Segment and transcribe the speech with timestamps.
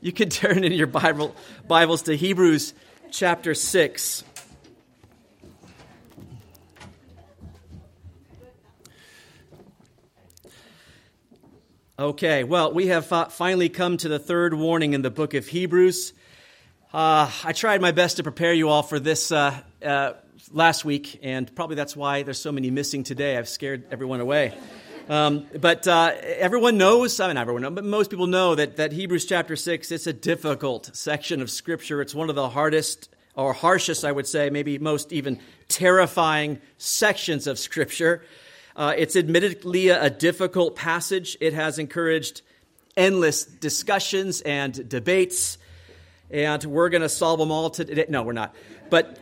[0.00, 1.34] you can turn in your Bible,
[1.66, 2.74] Bibles to Hebrews
[3.10, 4.24] chapter 6.
[11.98, 16.14] Okay, well, we have finally come to the third warning in the book of Hebrews.
[16.94, 20.14] Uh, I tried my best to prepare you all for this uh, uh,
[20.50, 23.36] last week, and probably that's why there's so many missing today.
[23.36, 24.54] I've scared everyone away.
[25.10, 28.92] Um, but uh, everyone knows, I mean, everyone knows, but most people know that, that
[28.92, 32.00] Hebrews chapter 6, it's a difficult section of Scripture.
[32.00, 37.48] It's one of the hardest or harshest, I would say, maybe most even terrifying sections
[37.48, 38.24] of Scripture.
[38.76, 41.36] Uh, it's admittedly a, a difficult passage.
[41.40, 42.42] It has encouraged
[42.96, 45.58] endless discussions and debates,
[46.30, 48.06] and we're going to solve them all today.
[48.08, 48.54] No, we're not.
[48.90, 49.18] But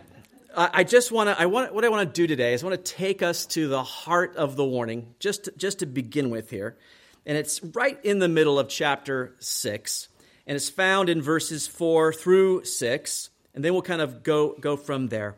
[0.56, 1.40] I just want to.
[1.40, 3.68] I want what I want to do today is I want to take us to
[3.68, 6.76] the heart of the warning, just to, just to begin with here,
[7.26, 10.08] and it's right in the middle of chapter six,
[10.46, 14.76] and it's found in verses four through six, and then we'll kind of go go
[14.76, 15.36] from there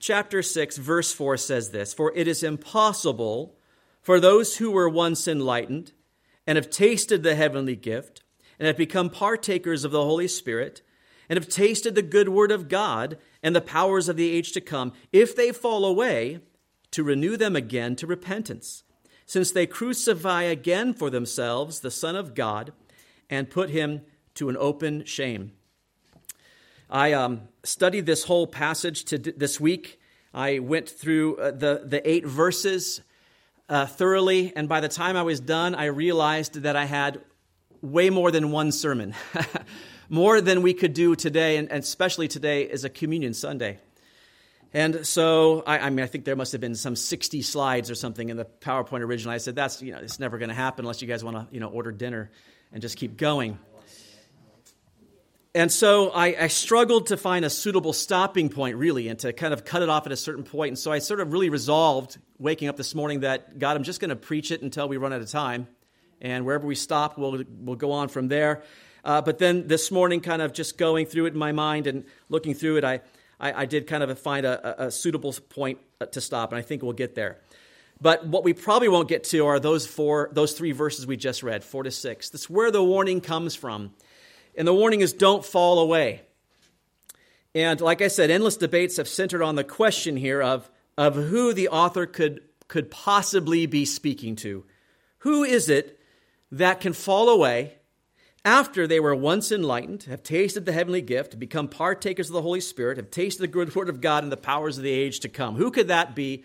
[0.00, 3.54] chapter 6, verse 4 says this For it is impossible
[4.02, 5.92] for those who were once enlightened
[6.46, 8.24] and have tasted the heavenly gift
[8.58, 10.82] and have become partakers of the Holy Spirit
[11.28, 14.60] and have tasted the good word of God and the powers of the age to
[14.60, 16.40] come, if they fall away,
[16.90, 18.82] to renew them again to repentance,
[19.26, 22.72] since they crucify again for themselves the Son of God
[23.28, 24.02] and put him
[24.34, 25.52] to an open shame.
[26.90, 30.00] I um, studied this whole passage to d- this week.
[30.34, 33.00] I went through uh, the, the eight verses
[33.68, 37.20] uh, thoroughly, and by the time I was done, I realized that I had
[37.80, 39.14] way more than one sermon,
[40.10, 43.78] more than we could do today, and, especially today is a communion Sunday.
[44.74, 47.94] And so, I, I, mean, I think there must have been some 60 slides or
[47.94, 49.36] something in the PowerPoint originally.
[49.36, 51.46] I said, that's, you know, it's never going to happen unless you guys want to,
[51.52, 52.30] you know, order dinner
[52.72, 53.58] and just keep going.
[55.54, 59.52] And so I, I, struggled to find a suitable stopping point, really, and to kind
[59.52, 60.68] of cut it off at a certain point.
[60.68, 63.98] And so I sort of really resolved, waking up this morning, that God, I'm just
[63.98, 65.66] going to preach it until we run out of time.
[66.20, 68.62] And wherever we stop, we'll, we'll go on from there.
[69.04, 72.04] Uh, but then this morning, kind of just going through it in my mind and
[72.28, 73.00] looking through it, I,
[73.38, 75.78] I, I did kind of find a, a suitable point
[76.12, 77.38] to stop, and I think we'll get there.
[78.00, 81.42] But what we probably won't get to are those four, those three verses we just
[81.42, 82.30] read, four to six.
[82.30, 83.92] That's where the warning comes from.
[84.56, 86.22] And the warning is don't fall away.
[87.54, 91.52] And like I said, endless debates have centered on the question here of, of who
[91.52, 94.64] the author could, could possibly be speaking to.
[95.18, 96.00] Who is it
[96.52, 97.74] that can fall away
[98.44, 102.60] after they were once enlightened, have tasted the heavenly gift, become partakers of the Holy
[102.60, 105.28] Spirit, have tasted the good word of God and the powers of the age to
[105.28, 105.56] come?
[105.56, 106.44] Who could that be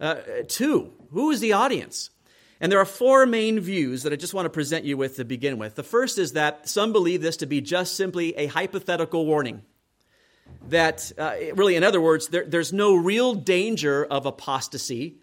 [0.00, 0.16] uh,
[0.48, 0.92] to?
[1.10, 2.10] Who is the audience?
[2.58, 5.24] And there are four main views that I just want to present you with to
[5.24, 5.74] begin with.
[5.74, 9.62] The first is that some believe this to be just simply a hypothetical warning.
[10.68, 15.18] That, uh, really, in other words, there, there's no real danger of apostasy.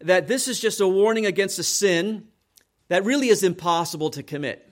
[0.00, 2.28] That this is just a warning against a sin
[2.88, 4.69] that really is impossible to commit.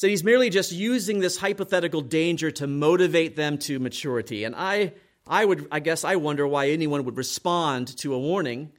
[0.00, 4.44] So he's merely just using this hypothetical danger to motivate them to maturity.
[4.44, 4.94] And I,
[5.26, 8.72] I would, I guess, I wonder why anyone would respond to a warning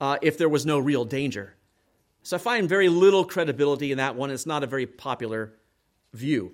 [0.00, 1.54] uh, if there was no real danger.
[2.24, 4.32] So I find very little credibility in that one.
[4.32, 5.52] It's not a very popular
[6.12, 6.50] view.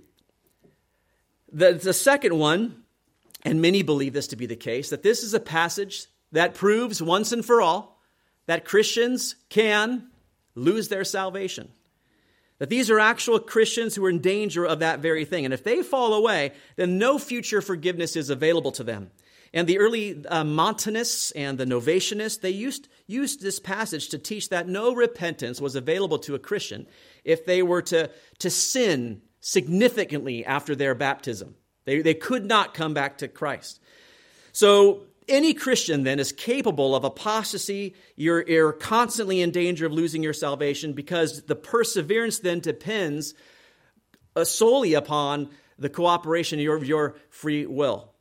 [1.51, 2.83] The, the second one,
[3.45, 7.03] and many believe this to be the case, that this is a passage that proves
[7.03, 7.99] once and for all
[8.45, 10.09] that Christians can
[10.55, 11.71] lose their salvation.
[12.59, 15.45] That these are actual Christians who are in danger of that very thing.
[15.45, 19.11] And if they fall away, then no future forgiveness is available to them.
[19.55, 24.49] And the early uh, Montanists and the Novatianists, they used, used this passage to teach
[24.49, 26.87] that no repentance was available to a Christian
[27.25, 31.55] if they were to, to sin significantly after their baptism.
[31.85, 33.81] They, they could not come back to Christ.
[34.53, 37.95] So any Christian then is capable of apostasy.
[38.17, 43.35] You're, you're constantly in danger of losing your salvation because the perseverance then depends
[44.35, 48.13] uh, solely upon the cooperation of your, your free will.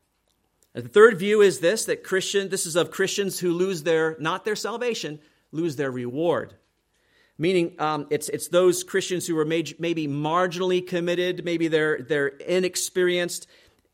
[0.73, 4.45] The third view is this that Christian, this is of Christians who lose their, not
[4.45, 5.19] their salvation,
[5.51, 6.55] lose their reward.
[7.37, 13.47] Meaning, um, it's, it's those Christians who are maybe marginally committed, maybe they're, they're inexperienced.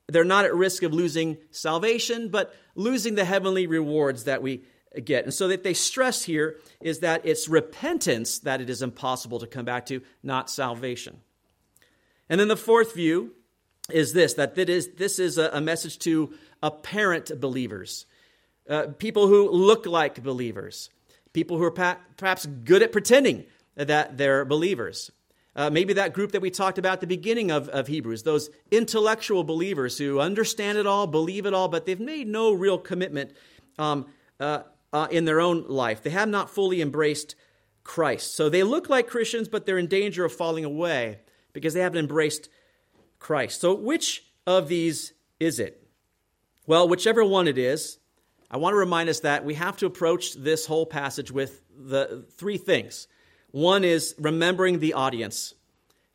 [0.07, 4.63] They're not at risk of losing salvation, but losing the heavenly rewards that we
[5.03, 5.25] get.
[5.25, 9.47] And so, that they stress here is that it's repentance that it is impossible to
[9.47, 11.19] come back to, not salvation.
[12.29, 13.33] And then the fourth view
[13.91, 18.05] is this that this is a message to apparent believers,
[18.69, 20.89] uh, people who look like believers,
[21.33, 23.45] people who are perhaps good at pretending
[23.75, 25.11] that they're believers.
[25.57, 28.51] Uh, maybe that group that we talked about at the beginning of, of Hebrews, those
[28.69, 33.31] intellectual believers who understand it all, believe it all, but they've made no real commitment
[33.79, 34.05] um,
[34.39, 34.61] uh,
[34.93, 36.03] uh, in their own life.
[36.03, 37.35] They have not fully embraced
[37.83, 38.35] Christ.
[38.35, 41.21] So they look like Christians, but they're in danger of falling away
[41.53, 42.49] because they haven't embraced
[43.17, 43.59] Christ.
[43.59, 45.87] So which of these is it?
[46.67, 47.97] Well, whichever one it is,
[48.51, 52.25] I want to remind us that we have to approach this whole passage with the
[52.37, 53.07] three things.
[53.57, 55.55] One is remembering the audience.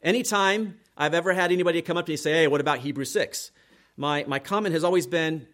[0.00, 3.10] Anytime I've ever had anybody come up to me and say, Hey, what about Hebrews
[3.10, 3.50] 6?
[3.96, 5.48] My, my comment has always been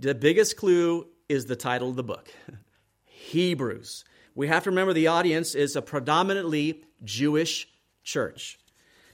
[0.00, 2.34] the biggest clue is the title of the book
[3.04, 4.04] Hebrews.
[4.34, 7.68] We have to remember the audience is a predominantly Jewish
[8.02, 8.58] church.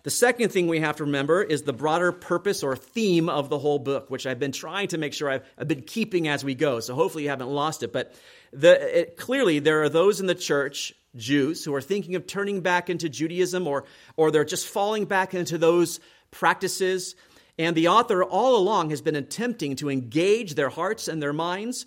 [0.02, 3.58] The second thing we have to remember is the broader purpose or theme of the
[3.58, 6.55] whole book, which I've been trying to make sure I've, I've been keeping as we
[6.55, 6.81] go.
[6.81, 7.93] So hopefully you haven't lost it.
[7.93, 8.14] But
[8.55, 12.60] the, it, clearly, there are those in the church, Jews, who are thinking of turning
[12.60, 13.84] back into Judaism or,
[14.16, 17.16] or they're just falling back into those practices.
[17.58, 21.86] And the author all along has been attempting to engage their hearts and their minds.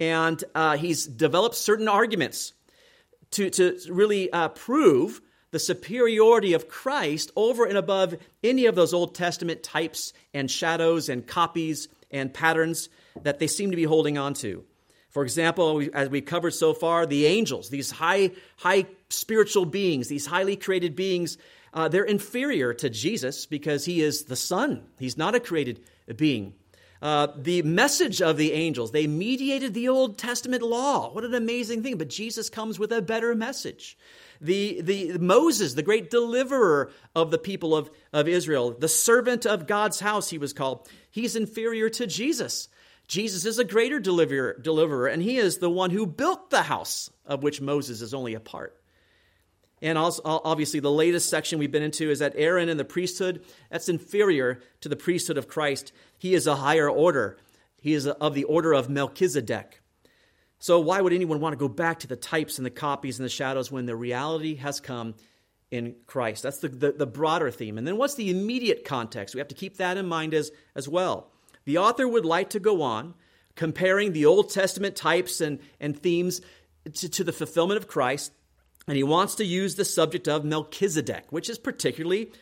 [0.00, 2.54] And uh, he's developed certain arguments
[3.32, 5.20] to, to really uh, prove
[5.50, 11.08] the superiority of Christ over and above any of those Old Testament types and shadows
[11.08, 12.88] and copies and patterns
[13.22, 14.64] that they seem to be holding on to.
[15.12, 20.26] For example, as we've covered so far, the angels, these high, high spiritual beings, these
[20.26, 21.38] highly created beings,
[21.74, 24.82] uh, they're inferior to Jesus because he is the Son.
[24.98, 25.80] He's not a created
[26.16, 26.54] being.
[27.00, 31.12] Uh, the message of the angels, they mediated the Old Testament law.
[31.12, 31.98] What an amazing thing.
[31.98, 33.96] But Jesus comes with a better message
[34.42, 39.68] the, the Moses, the great deliverer of the people of, of Israel, the servant of
[39.68, 40.88] God's house, he was called.
[41.10, 42.68] He's inferior to Jesus.
[43.12, 47.10] Jesus is a greater deliverer, deliverer, and he is the one who built the house
[47.26, 48.80] of which Moses is only a part.
[49.82, 53.44] And also, obviously, the latest section we've been into is that Aaron and the priesthood,
[53.70, 55.92] that's inferior to the priesthood of Christ.
[56.16, 57.36] He is a higher order.
[57.76, 59.82] He is of the order of Melchizedek.
[60.58, 63.26] So, why would anyone want to go back to the types and the copies and
[63.26, 65.16] the shadows when the reality has come
[65.70, 66.44] in Christ?
[66.44, 67.76] That's the, the, the, broader theme.
[67.76, 69.34] And then, what's the immediate context?
[69.34, 71.31] We have to keep that in mind as, as well.
[71.64, 73.14] The author would like to go on
[73.54, 76.40] comparing the Old Testament types and, and themes
[76.94, 78.32] to, to the fulfillment of Christ.
[78.88, 82.32] And he wants to use the subject of Melchizedek, which is particularly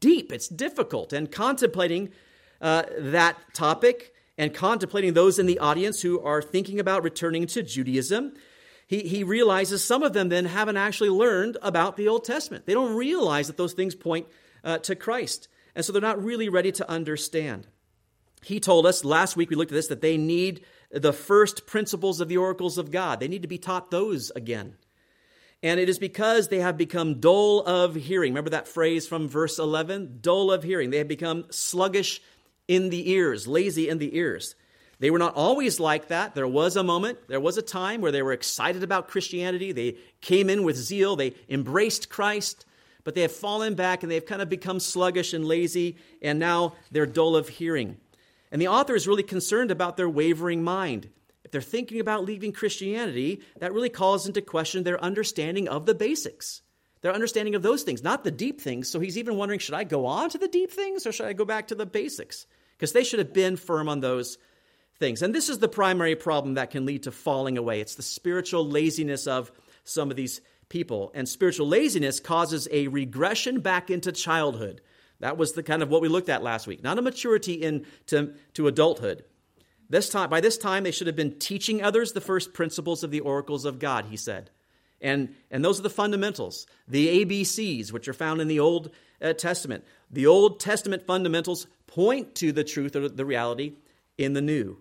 [0.00, 0.32] deep.
[0.32, 1.12] It's difficult.
[1.12, 2.10] And contemplating
[2.60, 7.62] uh, that topic, and contemplating those in the audience who are thinking about returning to
[7.62, 8.34] Judaism,
[8.86, 12.66] he, he realizes some of them then haven't actually learned about the Old Testament.
[12.66, 14.26] They don't realize that those things point
[14.64, 15.48] uh, to Christ.
[15.74, 17.66] And so they're not really ready to understand.
[18.44, 22.20] He told us last week, we looked at this, that they need the first principles
[22.20, 23.20] of the oracles of God.
[23.20, 24.76] They need to be taught those again.
[25.62, 28.32] And it is because they have become dull of hearing.
[28.32, 30.18] Remember that phrase from verse 11?
[30.20, 30.90] Dull of hearing.
[30.90, 32.20] They have become sluggish
[32.68, 34.54] in the ears, lazy in the ears.
[34.98, 36.34] They were not always like that.
[36.34, 39.72] There was a moment, there was a time where they were excited about Christianity.
[39.72, 42.64] They came in with zeal, they embraced Christ,
[43.02, 46.74] but they have fallen back and they've kind of become sluggish and lazy, and now
[46.90, 47.96] they're dull of hearing.
[48.54, 51.10] And the author is really concerned about their wavering mind.
[51.44, 55.94] If they're thinking about leaving Christianity, that really calls into question their understanding of the
[55.94, 56.62] basics
[57.04, 58.88] their understanding of those things, not the deep things.
[58.88, 61.34] So he's even wondering should I go on to the deep things or should I
[61.34, 62.46] go back to the basics?
[62.72, 64.38] Because they should have been firm on those
[64.98, 65.20] things.
[65.20, 67.82] And this is the primary problem that can lead to falling away.
[67.82, 69.52] It's the spiritual laziness of
[69.84, 71.12] some of these people.
[71.14, 74.80] And spiritual laziness causes a regression back into childhood.
[75.20, 78.34] That was the kind of what we looked at last week, not a maturity into
[78.54, 79.24] to adulthood.
[79.88, 83.10] This time, by this time, they should have been teaching others the first principles of
[83.10, 84.50] the oracles of God, he said.
[85.00, 88.90] And, and those are the fundamentals, the ABCs, which are found in the Old
[89.20, 89.84] uh, Testament.
[90.10, 93.74] The Old Testament fundamentals point to the truth or the reality
[94.16, 94.78] in the New.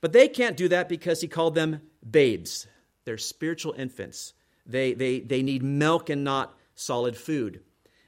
[0.00, 2.66] But they can't do that because he called them babes.
[3.04, 4.32] They're spiritual infants.
[4.66, 7.60] They, they, they need milk and not solid food.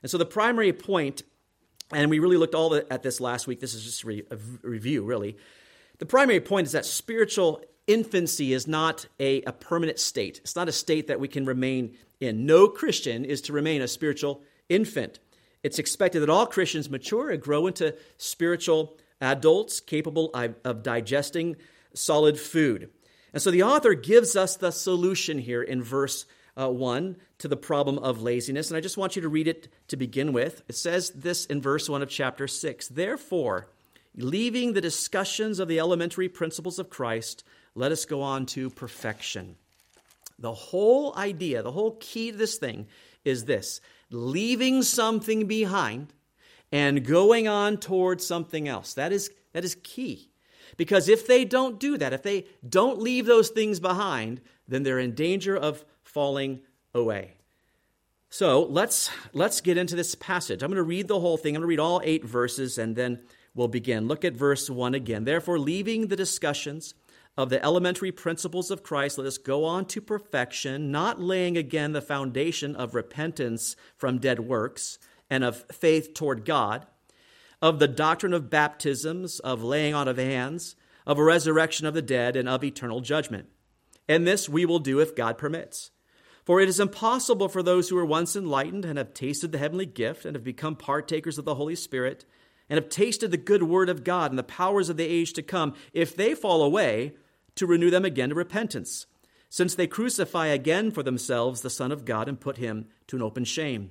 [0.02, 1.22] And so the primary point,
[1.92, 5.36] and we really looked all at this last week, this is just a review, really.
[5.98, 10.38] The primary point is that spiritual infancy is not a, a permanent state.
[10.38, 12.44] It's not a state that we can remain in.
[12.44, 15.20] No Christian is to remain a spiritual infant.
[15.62, 20.30] It's expected that all Christians mature and grow into spiritual adults capable
[20.64, 21.56] of digesting
[21.94, 22.90] solid food.
[23.32, 26.26] And so the author gives us the solution here in verse
[26.56, 28.70] uh, 1 to the problem of laziness.
[28.70, 30.62] And I just want you to read it to begin with.
[30.68, 33.68] It says this in verse 1 of chapter 6 Therefore,
[34.16, 37.44] leaving the discussions of the elementary principles of Christ,
[37.74, 39.56] let us go on to perfection.
[40.38, 42.86] The whole idea, the whole key to this thing
[43.24, 46.12] is this leaving something behind
[46.72, 48.94] and going on towards something else.
[48.94, 50.30] That is, that is key.
[50.76, 54.98] Because if they don't do that, if they don't leave those things behind, then they're
[54.98, 55.84] in danger of
[56.16, 56.60] falling
[56.94, 57.34] away.
[58.30, 60.62] So let's, let's get into this passage.
[60.62, 61.54] I'm going to read the whole thing.
[61.54, 63.20] I'm going to read all eight verses and then
[63.54, 64.08] we'll begin.
[64.08, 65.24] Look at verse 1 again.
[65.24, 66.94] Therefore, leaving the discussions
[67.36, 71.92] of the elementary principles of Christ, let us go on to perfection, not laying again
[71.92, 76.86] the foundation of repentance from dead works and of faith toward God,
[77.60, 82.00] of the doctrine of baptisms, of laying on of hands, of a resurrection of the
[82.00, 83.50] dead, and of eternal judgment.
[84.08, 85.90] And this we will do if God permits.
[86.46, 89.84] For it is impossible for those who were once enlightened and have tasted the heavenly
[89.84, 92.24] gift and have become partakers of the Holy Spirit
[92.70, 95.42] and have tasted the good word of God and the powers of the age to
[95.42, 97.14] come, if they fall away,
[97.56, 99.06] to renew them again to repentance,
[99.48, 103.22] since they crucify again for themselves the Son of God and put him to an
[103.22, 103.90] open shame.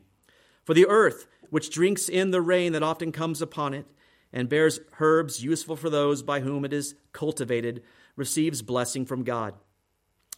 [0.64, 3.86] For the earth, which drinks in the rain that often comes upon it,
[4.32, 7.84] and bears herbs useful for those by whom it is cultivated,
[8.16, 9.56] receives blessing from God.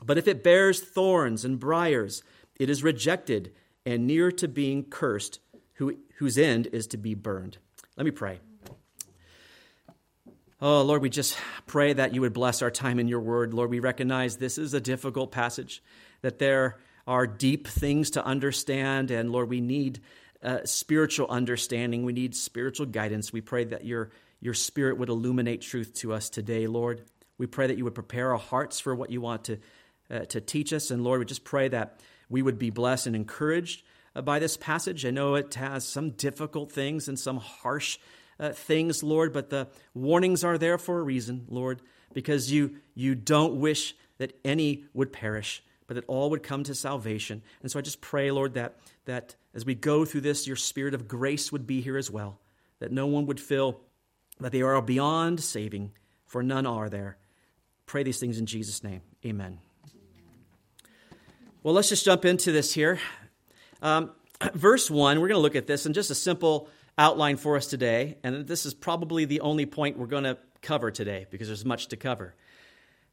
[0.04, 2.24] But if it bears thorns and briers,
[2.60, 3.54] it is rejected
[3.86, 5.40] and near to being cursed,
[5.74, 7.58] who, whose end is to be burned.
[7.96, 8.40] Let me pray.
[10.60, 11.38] Oh, Lord, we just
[11.68, 13.54] pray that you would bless our time in your word.
[13.54, 15.84] Lord, we recognize this is a difficult passage,
[16.22, 20.00] that there are deep things to understand, and Lord, we need
[20.44, 22.04] uh, spiritual understanding.
[22.04, 23.34] We need spiritual guidance.
[23.34, 27.04] We pray that your, your spirit would illuminate truth to us today, Lord.
[27.38, 29.58] We pray that you would prepare our hearts for what you want to,
[30.10, 30.92] uh, to teach us.
[30.92, 32.00] And Lord, we just pray that
[32.30, 33.84] we would be blessed and encouraged
[34.16, 35.06] uh, by this passage.
[35.06, 37.98] I know it has some difficult things and some harsh
[38.40, 41.82] uh, things, Lord, but the warnings are there for a reason, Lord,
[42.14, 46.76] because you, you don't wish that any would perish, but that all would come to
[46.76, 47.42] salvation.
[47.62, 50.94] And so I just pray, Lord, that, that as we go through this, your spirit
[50.94, 52.40] of grace would be here as well,
[52.80, 53.80] that no one would feel
[54.40, 55.94] that they are beyond saving,
[56.26, 57.18] for none are there.
[57.86, 59.02] Pray these things in Jesus' name.
[59.26, 59.60] Amen.
[61.68, 62.98] Well, let's just jump into this here.
[63.82, 64.12] Um,
[64.54, 67.68] verse 1, we're going to look at this in just a simple outline for us
[67.68, 71.66] today, and this is probably the only point we're going to cover today because there's
[71.66, 72.36] much to cover.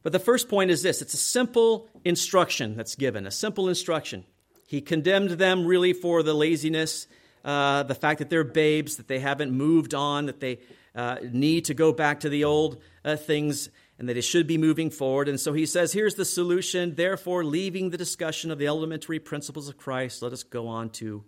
[0.03, 4.23] But the first point is this it's a simple instruction that's given, a simple instruction.
[4.67, 7.07] He condemned them really for the laziness,
[7.43, 10.59] uh, the fact that they're babes, that they haven't moved on, that they
[10.95, 14.57] uh, need to go back to the old uh, things, and that it should be
[14.57, 15.29] moving forward.
[15.29, 16.95] And so he says, here's the solution.
[16.95, 21.23] Therefore, leaving the discussion of the elementary principles of Christ, let us go on to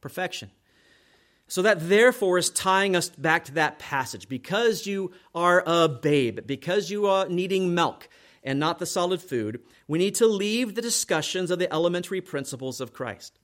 [0.00, 0.50] perfection.
[1.48, 4.28] So that therefore is tying us back to that passage.
[4.28, 8.08] Because you are a babe, because you are needing milk
[8.42, 12.80] and not the solid food, we need to leave the discussions of the elementary principles
[12.80, 13.38] of Christ.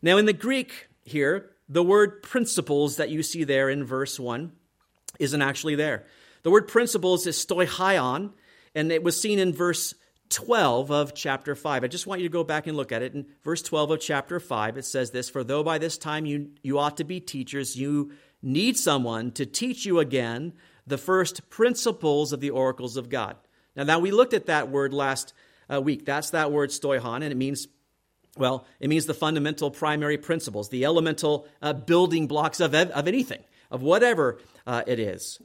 [0.00, 4.52] Now, in the Greek here, the word principles that you see there in verse 1
[5.18, 6.06] isn't actually there.
[6.48, 8.32] The word principles is stoicheion,
[8.74, 9.94] and it was seen in verse
[10.30, 11.84] 12 of chapter 5.
[11.84, 13.12] I just want you to go back and look at it.
[13.12, 16.52] In verse 12 of chapter 5, it says this For though by this time you,
[16.62, 20.54] you ought to be teachers, you need someone to teach you again
[20.86, 23.36] the first principles of the oracles of God.
[23.76, 25.34] Now, now we looked at that word last
[25.70, 26.06] uh, week.
[26.06, 27.68] That's that word stoichon, and it means,
[28.38, 33.44] well, it means the fundamental primary principles, the elemental uh, building blocks of, of anything,
[33.70, 35.42] of whatever uh, it is.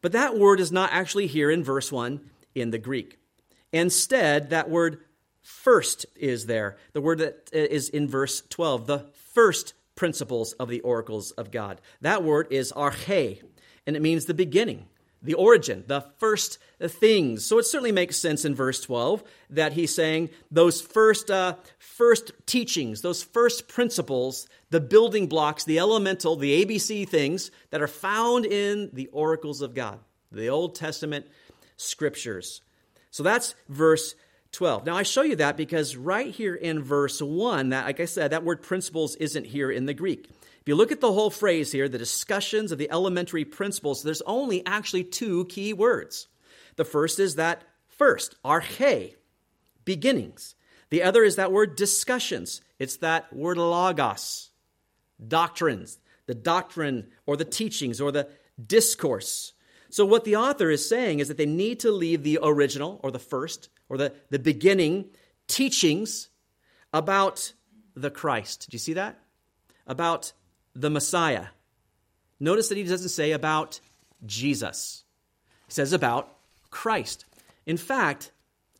[0.00, 2.20] But that word is not actually here in verse 1
[2.54, 3.18] in the Greek.
[3.72, 5.00] Instead, that word
[5.42, 6.76] first is there.
[6.92, 11.80] The word that is in verse 12, the first principles of the oracles of God.
[12.00, 13.42] That word is arche,
[13.86, 14.86] and it means the beginning,
[15.22, 17.44] the origin, the first things.
[17.44, 22.32] So it certainly makes sense in verse 12 that he's saying those first, uh, first
[22.46, 28.46] teachings, those first principles, the building blocks, the elemental, the ABC things that are found
[28.46, 29.98] in the oracles of God,
[30.30, 31.26] the Old Testament
[31.76, 32.60] scriptures.
[33.10, 34.14] So that's verse
[34.52, 34.86] 12.
[34.86, 38.30] Now I show you that because right here in verse 1, that like I said,
[38.30, 40.28] that word principles isn't here in the Greek.
[40.68, 44.20] If you look at the whole phrase here, the discussions of the elementary principles, there's
[44.20, 46.28] only actually two key words.
[46.76, 49.14] The first is that first, arche,
[49.86, 50.56] beginnings.
[50.90, 52.60] The other is that word discussions.
[52.78, 54.50] It's that word logos,
[55.26, 58.28] doctrines, the doctrine or the teachings or the
[58.62, 59.54] discourse.
[59.88, 63.10] So, what the author is saying is that they need to leave the original or
[63.10, 65.06] the first or the, the beginning
[65.46, 66.28] teachings
[66.92, 67.54] about
[67.96, 68.66] the Christ.
[68.68, 69.18] Do you see that?
[69.86, 70.34] About
[70.78, 71.46] the Messiah.
[72.38, 73.80] Notice that he doesn't say about
[74.24, 75.04] Jesus,
[75.66, 76.34] he says about
[76.70, 77.24] Christ.
[77.66, 78.30] In fact,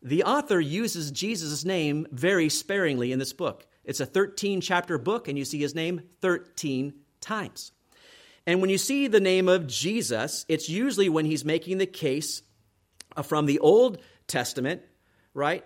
[0.02, 3.66] the author uses Jesus' name very sparingly in this book.
[3.84, 7.72] It's a 13 chapter book, and you see his name 13 times.
[8.46, 12.42] And when you see the name of Jesus, it's usually when he's making the case
[13.24, 14.82] from the Old Testament,
[15.34, 15.64] right,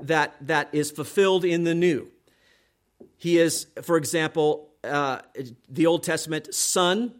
[0.00, 2.08] that, that is fulfilled in the New.
[3.16, 5.22] He is, for example, uh,
[5.68, 7.14] the Old Testament Son,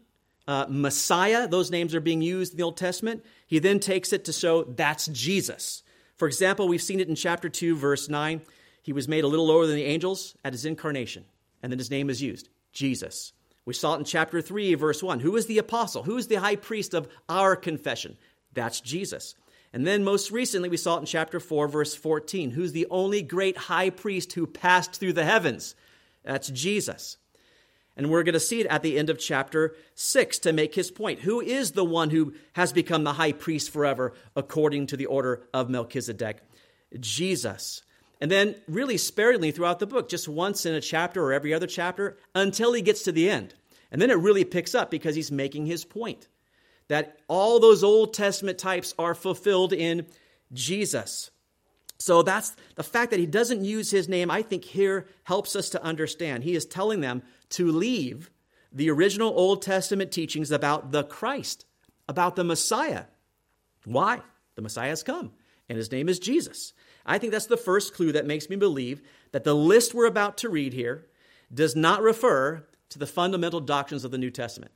[0.46, 3.24] uh, Messiah, those names are being used in the Old Testament.
[3.46, 5.82] He then takes it to show that's Jesus.
[6.16, 8.42] For example, we've seen it in chapter 2, verse 9.
[8.82, 11.24] He was made a little lower than the angels at his incarnation,
[11.62, 13.32] and then his name is used Jesus.
[13.64, 15.20] We saw it in chapter 3, verse 1.
[15.20, 16.02] Who is the apostle?
[16.02, 18.18] Who is the high priest of our confession?
[18.52, 19.34] That's Jesus.
[19.72, 22.50] And then most recently, we saw it in chapter 4, verse 14.
[22.50, 25.74] Who's the only great high priest who passed through the heavens?
[26.22, 27.16] That's Jesus.
[27.96, 30.90] And we're going to see it at the end of chapter 6 to make his
[30.90, 31.20] point.
[31.20, 35.46] Who is the one who has become the high priest forever according to the order
[35.54, 36.38] of Melchizedek?
[36.98, 37.82] Jesus.
[38.20, 41.66] And then, really sparingly throughout the book, just once in a chapter or every other
[41.66, 43.54] chapter until he gets to the end.
[43.90, 46.28] And then it really picks up because he's making his point
[46.88, 50.06] that all those Old Testament types are fulfilled in
[50.52, 51.30] Jesus.
[51.98, 55.70] So that's the fact that he doesn't use his name, I think here helps us
[55.70, 56.44] to understand.
[56.44, 58.30] He is telling them to leave
[58.72, 61.64] the original Old Testament teachings about the Christ,
[62.08, 63.04] about the Messiah.
[63.84, 64.20] Why?
[64.56, 65.32] The Messiah has come,
[65.68, 66.72] and his name is Jesus.
[67.06, 70.38] I think that's the first clue that makes me believe that the list we're about
[70.38, 71.06] to read here
[71.52, 74.72] does not refer to the fundamental doctrines of the New Testament.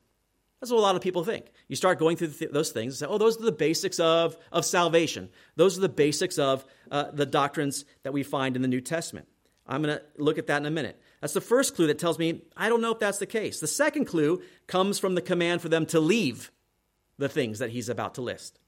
[0.60, 1.46] That's what a lot of people think.
[1.68, 4.36] You start going through th- those things and say, oh, those are the basics of,
[4.50, 5.28] of salvation.
[5.56, 9.28] Those are the basics of uh, the doctrines that we find in the New Testament.
[9.66, 11.00] I'm going to look at that in a minute.
[11.20, 13.60] That's the first clue that tells me I don't know if that's the case.
[13.60, 16.50] The second clue comes from the command for them to leave
[17.18, 18.58] the things that he's about to list.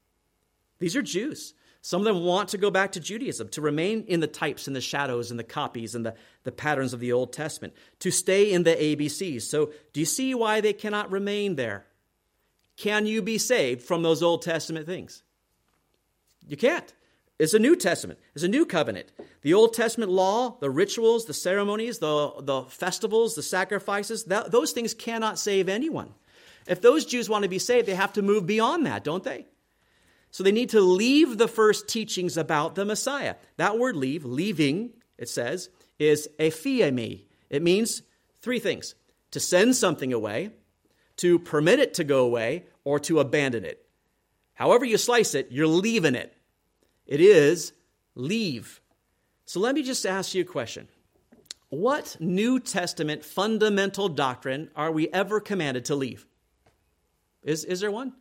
[0.79, 1.53] These are Jews.
[1.81, 4.75] Some of them want to go back to Judaism, to remain in the types and
[4.75, 8.51] the shadows and the copies and the, the patterns of the Old Testament, to stay
[8.51, 9.41] in the ABCs.
[9.41, 11.85] So, do you see why they cannot remain there?
[12.77, 15.23] Can you be saved from those Old Testament things?
[16.47, 16.93] You can't.
[17.39, 19.11] It's a New Testament, it's a new covenant.
[19.41, 24.71] The Old Testament law, the rituals, the ceremonies, the, the festivals, the sacrifices, that, those
[24.73, 26.13] things cannot save anyone.
[26.67, 29.47] If those Jews want to be saved, they have to move beyond that, don't they?
[30.31, 33.35] So they need to leave the first teachings about the Messiah.
[33.57, 37.25] That word leave, leaving, it says, is ephiemi.
[37.49, 38.01] It means
[38.41, 38.95] three things
[39.31, 40.51] to send something away,
[41.17, 43.85] to permit it to go away, or to abandon it.
[44.53, 46.33] However you slice it, you're leaving it.
[47.05, 47.73] It is
[48.15, 48.79] leave.
[49.45, 50.87] So let me just ask you a question.
[51.69, 56.25] What New Testament fundamental doctrine are we ever commanded to leave?
[57.43, 58.13] Is, is there one?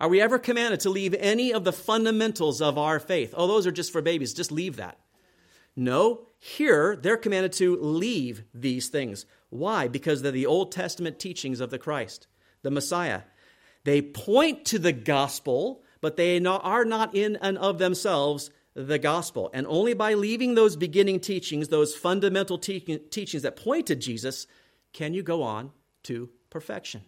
[0.00, 3.34] Are we ever commanded to leave any of the fundamentals of our faith?
[3.36, 4.32] Oh, those are just for babies.
[4.32, 4.98] Just leave that.
[5.76, 9.26] No, here they're commanded to leave these things.
[9.50, 9.88] Why?
[9.88, 12.26] Because they're the Old Testament teachings of the Christ,
[12.62, 13.22] the Messiah.
[13.84, 19.50] They point to the gospel, but they are not in and of themselves the gospel.
[19.52, 24.46] And only by leaving those beginning teachings, those fundamental te- teachings that point to Jesus,
[24.92, 25.72] can you go on
[26.04, 27.02] to perfection.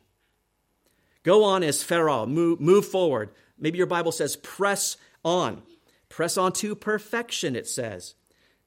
[1.22, 3.30] Go on as phero, move, move forward.
[3.58, 5.62] Maybe your Bible says press on.
[6.08, 8.14] Press on to perfection, it says.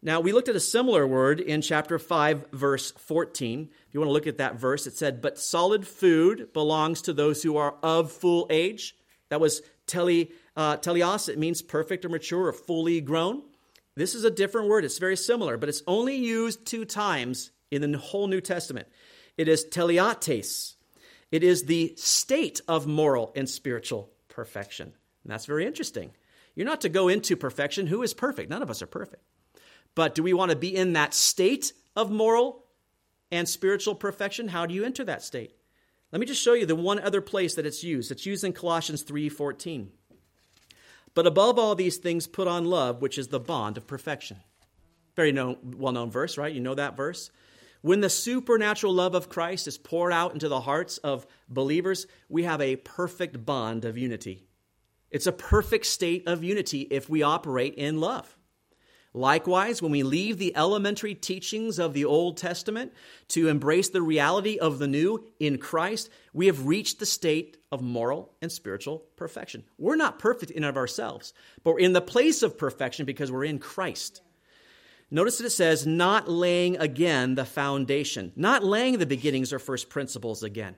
[0.02, 3.70] Now, we looked at a similar word in chapter 5, verse 14.
[3.88, 7.14] If you want to look at that verse, it said, But solid food belongs to
[7.14, 8.96] those who are of full age.
[9.30, 11.28] That was tele, uh, teleos.
[11.28, 13.42] It means perfect or mature or fully grown.
[13.96, 14.86] This is a different word.
[14.86, 18.88] It's very similar, but it's only used two times in the whole New Testament.
[19.38, 20.75] It is teleiotes,
[21.32, 24.94] it is the state of moral and spiritual perfection.
[25.24, 26.12] And that's very interesting.
[26.56, 27.88] You're not to go into perfection.
[27.88, 28.50] Who is perfect?
[28.50, 29.24] None of us are perfect.
[29.96, 32.66] But do we want to be in that state of moral
[33.32, 34.50] and spiritual perfection?
[34.50, 35.54] How do you enter that state?
[36.12, 38.12] Let me just show you the one other place that it's used.
[38.12, 39.92] It's used in Colossians 3:14.
[41.14, 44.38] But above all these things put on love, which is the bond of perfection.
[45.16, 46.54] Very known, well-known verse, right?
[46.54, 47.32] You know that verse?
[47.86, 52.42] When the supernatural love of Christ is poured out into the hearts of believers, we
[52.42, 54.48] have a perfect bond of unity.
[55.12, 58.36] It's a perfect state of unity if we operate in love.
[59.14, 62.92] Likewise, when we leave the elementary teachings of the Old Testament
[63.28, 67.84] to embrace the reality of the new in Christ, we have reached the state of
[67.84, 69.64] moral and spiritual perfection.
[69.78, 73.46] We're not perfect in of ourselves, but we're in the place of perfection because we're
[73.46, 74.24] in Christ.
[75.12, 79.90] Notice that it says, not laying again the foundation, not laying the beginnings or first
[79.90, 80.76] principles again.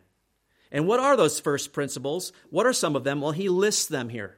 [0.71, 2.33] And what are those first principles?
[2.49, 3.21] What are some of them?
[3.21, 4.37] Well, he lists them here.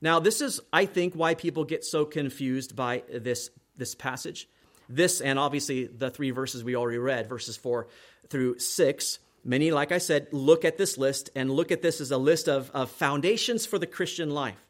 [0.00, 4.48] Now, this is, I think, why people get so confused by this, this passage.
[4.88, 7.88] this and obviously the three verses we already read, verses 4
[8.28, 9.18] through 6.
[9.42, 12.48] Many, like I said, look at this list and look at this as a list
[12.48, 14.65] of, of foundations for the Christian life.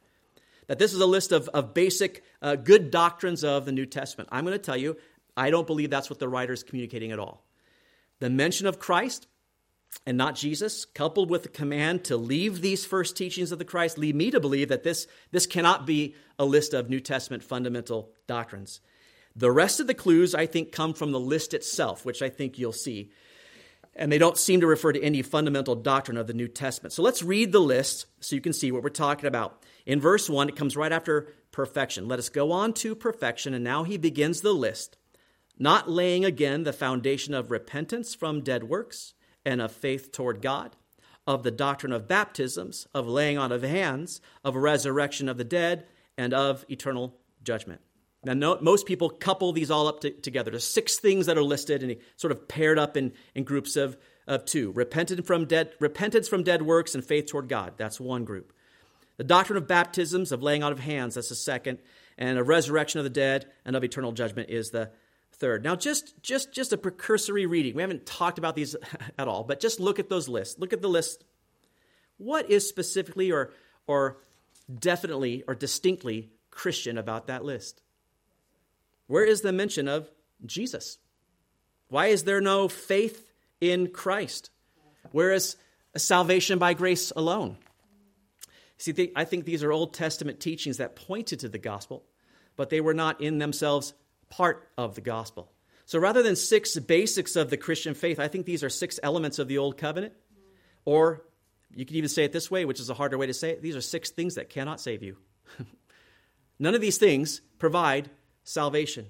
[0.67, 4.29] That this is a list of, of basic uh, good doctrines of the New Testament.
[4.33, 4.97] I'm going to tell you,
[5.37, 7.45] I don't believe that's what the writer is communicating at all.
[8.19, 9.27] The mention of Christ
[10.05, 13.97] and not Jesus, coupled with the command to leave these first teachings of the Christ,
[13.97, 18.11] lead me to believe that this, this cannot be a list of New Testament fundamental
[18.27, 18.81] doctrines.
[19.35, 22.59] The rest of the clues, I think, come from the list itself, which I think
[22.59, 23.11] you'll see.
[23.95, 26.93] And they don't seem to refer to any fundamental doctrine of the New Testament.
[26.93, 29.63] So let's read the list so you can see what we're talking about.
[29.87, 32.09] In verse 1, it comes right after perfection.
[32.09, 33.55] Let us go on to perfection.
[33.55, 34.99] And now he begins the list,
[35.59, 40.75] not laying again the foundation of repentance from dead works and of faith toward God,
[41.27, 45.87] of the doctrine of baptisms, of laying on of hands, of resurrection of the dead,
[46.19, 47.81] and of eternal judgment.
[48.25, 50.51] Now, no, most people couple these all up to, together.
[50.51, 53.97] There's six things that are listed and sort of paired up in, in groups of,
[54.27, 54.73] of two.
[54.73, 57.75] Repentance from, dead, repentance from dead works and faith toward God.
[57.77, 58.53] That's one group.
[59.17, 61.79] The doctrine of baptisms, of laying out of hands, that's the second.
[62.19, 64.91] And a resurrection of the dead and of eternal judgment is the
[65.33, 65.65] third.
[65.65, 67.75] Now, just, just, just a precursory reading.
[67.75, 68.77] We haven't talked about these
[69.19, 70.59] at all, but just look at those lists.
[70.59, 71.25] Look at the list.
[72.19, 73.53] What is specifically or,
[73.87, 74.19] or
[74.73, 77.83] definitely or distinctly Christian about that list?
[79.07, 80.11] Where is the mention of
[80.45, 80.99] Jesus?
[81.89, 84.51] Why is there no faith in Christ?
[85.13, 85.57] Where is
[85.97, 87.57] salvation by grace alone?
[88.79, 92.05] See, I think these are Old Testament teachings that pointed to the gospel,
[92.57, 93.95] but they were not in themselves
[94.29, 95.51] part of the gospel.
[95.87, 99.39] So rather than six basics of the Christian faith, I think these are six elements
[99.39, 100.15] of the Old Covenant.
[100.85, 101.23] Or
[101.75, 103.63] you could even say it this way, which is a harder way to say it
[103.63, 105.17] these are six things that cannot save you.
[106.59, 108.11] None of these things provide
[108.45, 109.07] salvation.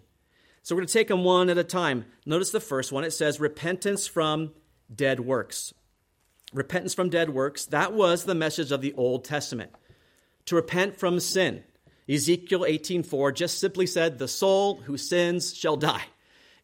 [0.63, 2.07] So we're going to take them one at a time.
[2.27, 3.05] Notice the first one.
[3.05, 4.53] It says repentance from
[4.93, 5.73] dead works.
[6.57, 7.66] Repentance from dead works.
[7.66, 9.71] That was the message of the Old Testament.
[10.47, 11.64] To repent from sin.
[12.09, 16.05] Ezekiel 18:4 just simply said, "The soul who sins shall die."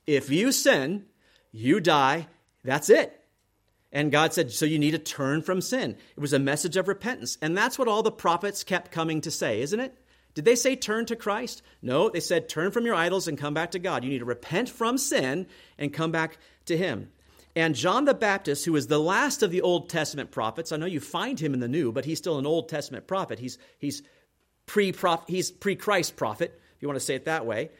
[0.06, 1.06] If you sin,
[1.50, 2.28] you die.
[2.64, 3.20] That's it.
[3.92, 5.96] And God said, so you need to turn from sin.
[6.16, 7.36] It was a message of repentance.
[7.42, 9.94] And that's what all the prophets kept coming to say, isn't it?
[10.34, 11.60] Did they say turn to Christ?
[11.82, 14.02] No, they said turn from your idols and come back to God.
[14.02, 17.12] You need to repent from sin and come back to Him.
[17.54, 20.86] And John the Baptist, who is the last of the Old Testament prophets, I know
[20.86, 23.38] you find him in the New, but he's still an Old Testament prophet.
[23.38, 24.02] He's, he's
[24.66, 24.94] pre
[25.28, 27.70] he's pre-Christ prophet, if you want to say it that way.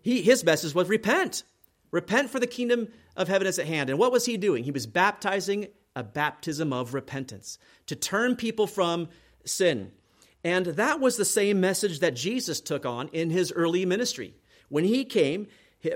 [0.00, 1.42] He, his message was repent.
[1.90, 3.90] Repent for the kingdom of heaven is at hand.
[3.90, 4.64] And what was he doing?
[4.64, 9.08] He was baptizing a baptism of repentance to turn people from
[9.44, 9.92] sin.
[10.42, 14.34] And that was the same message that Jesus took on in his early ministry.
[14.70, 15.48] When he came,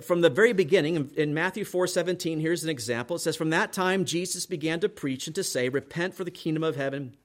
[0.03, 3.17] from the very beginning, in Matthew 4 17, here's an example.
[3.17, 6.31] It says, From that time, Jesus began to preach and to say, Repent, for the
[6.31, 7.17] kingdom of heaven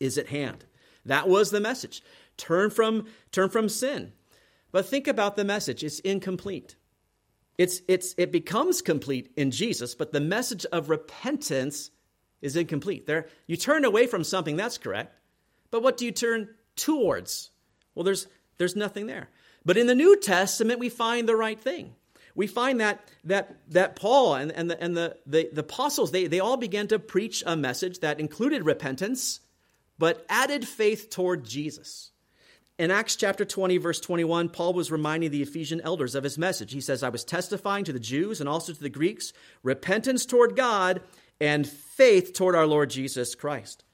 [0.00, 0.64] is at hand.
[1.06, 2.02] That was the message.
[2.36, 4.12] Turn from, turn from sin.
[4.72, 6.76] But think about the message it's incomplete.
[7.56, 11.90] It's, it's, it becomes complete in Jesus, but the message of repentance
[12.42, 13.06] is incomplete.
[13.06, 15.16] There, you turn away from something, that's correct.
[15.70, 17.50] But what do you turn towards?
[17.94, 18.26] Well, there's,
[18.58, 19.28] there's nothing there.
[19.64, 21.94] But in the New Testament, we find the right thing.
[22.34, 26.26] We find that, that, that Paul and, and, the, and the, the, the apostles, they,
[26.26, 29.40] they all began to preach a message that included repentance,
[29.98, 32.10] but added faith toward Jesus.
[32.76, 36.72] In Acts chapter 20, verse 21, Paul was reminding the Ephesian elders of his message.
[36.72, 40.56] He says, I was testifying to the Jews and also to the Greeks repentance toward
[40.56, 41.00] God
[41.40, 43.84] and faith toward our Lord Jesus Christ.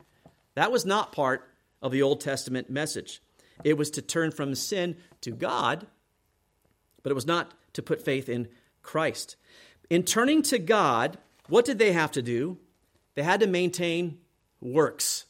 [0.54, 1.46] That was not part
[1.83, 3.20] of the Old Testament message.
[3.64, 5.86] It was to turn from sin to God,
[7.02, 8.48] but it was not to put faith in
[8.82, 9.36] Christ.
[9.88, 11.18] In turning to God,
[11.48, 12.58] what did they have to do?
[13.14, 14.18] They had to maintain
[14.60, 15.26] works.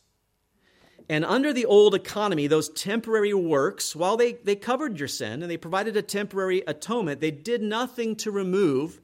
[1.09, 5.51] And under the old economy, those temporary works, while they, they covered your sin and
[5.51, 9.01] they provided a temporary atonement, they did nothing to remove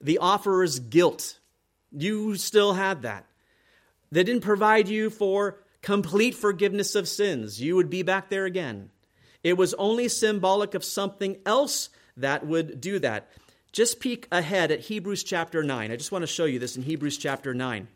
[0.00, 1.38] the offerer's guilt.
[1.92, 3.26] You still had that.
[4.10, 7.60] They didn't provide you for complete forgiveness of sins.
[7.60, 8.90] You would be back there again.
[9.42, 13.28] It was only symbolic of something else that would do that.
[13.72, 15.90] Just peek ahead at Hebrews chapter 9.
[15.90, 17.88] I just want to show you this in Hebrews chapter 9.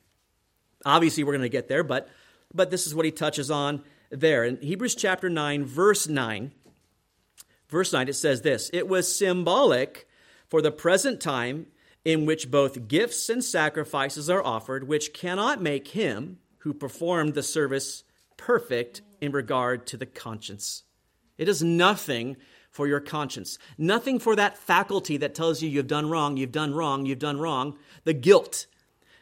[0.85, 2.09] Obviously, we're going to get there, but,
[2.53, 4.45] but this is what he touches on there.
[4.45, 6.53] In Hebrews chapter 9, verse 9,
[7.69, 10.09] verse 9, it says this It was symbolic
[10.49, 11.67] for the present time
[12.05, 17.45] in which both gifts and sacrifices are offered, which cannot make him who performed the
[17.45, 18.03] service
[18.37, 20.83] perfect in regard to the conscience.
[21.39, 22.37] It is nothing
[22.73, 23.57] for your conscience.
[23.79, 27.39] Nothing for that faculty that tells you you've done wrong, you've done wrong, you've done
[27.39, 27.79] wrong.
[28.03, 28.67] The guilt.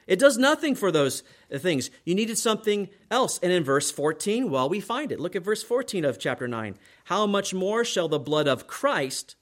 [0.07, 1.23] It does nothing for those
[1.55, 1.91] things.
[2.07, 3.39] You needed something else.
[3.43, 5.21] And in verse 14, well, we find it.
[5.21, 6.79] Look at verse 14 of chapter 9.
[7.05, 9.37] How much more shall the blood of Christ,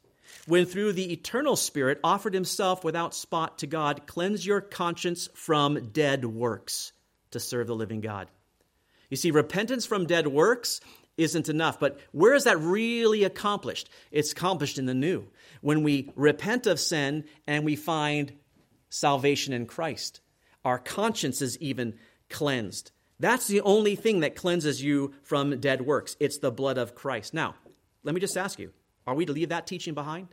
[0.49, 5.91] when through the eternal Spirit offered himself without spot to God, cleanse your conscience from
[5.93, 6.93] dead works
[7.33, 8.29] to serve the living God?
[9.11, 10.81] You see, repentance from dead works
[11.17, 11.79] isn't enough.
[11.79, 13.91] But where is that really accomplished?
[14.11, 15.29] It's accomplished in the new.
[15.61, 18.33] When we repent of sin and we find
[18.89, 20.21] salvation in Christ,
[20.65, 21.95] our conscience is even
[22.31, 22.93] cleansed.
[23.21, 26.17] That's the only thing that cleanses you from dead works.
[26.19, 27.35] It's the blood of Christ.
[27.35, 27.55] Now,
[28.03, 28.73] let me just ask you
[29.07, 30.29] are we to leave that teaching behind?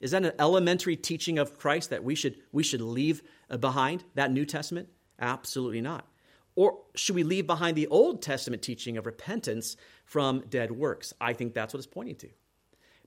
[0.00, 3.22] Is that an elementary teaching of Christ that we should, we should leave
[3.58, 4.88] behind, that New Testament?
[5.18, 6.06] Absolutely not.
[6.54, 11.14] Or should we leave behind the Old Testament teaching of repentance from dead works?
[11.20, 12.28] I think that's what it's pointing to.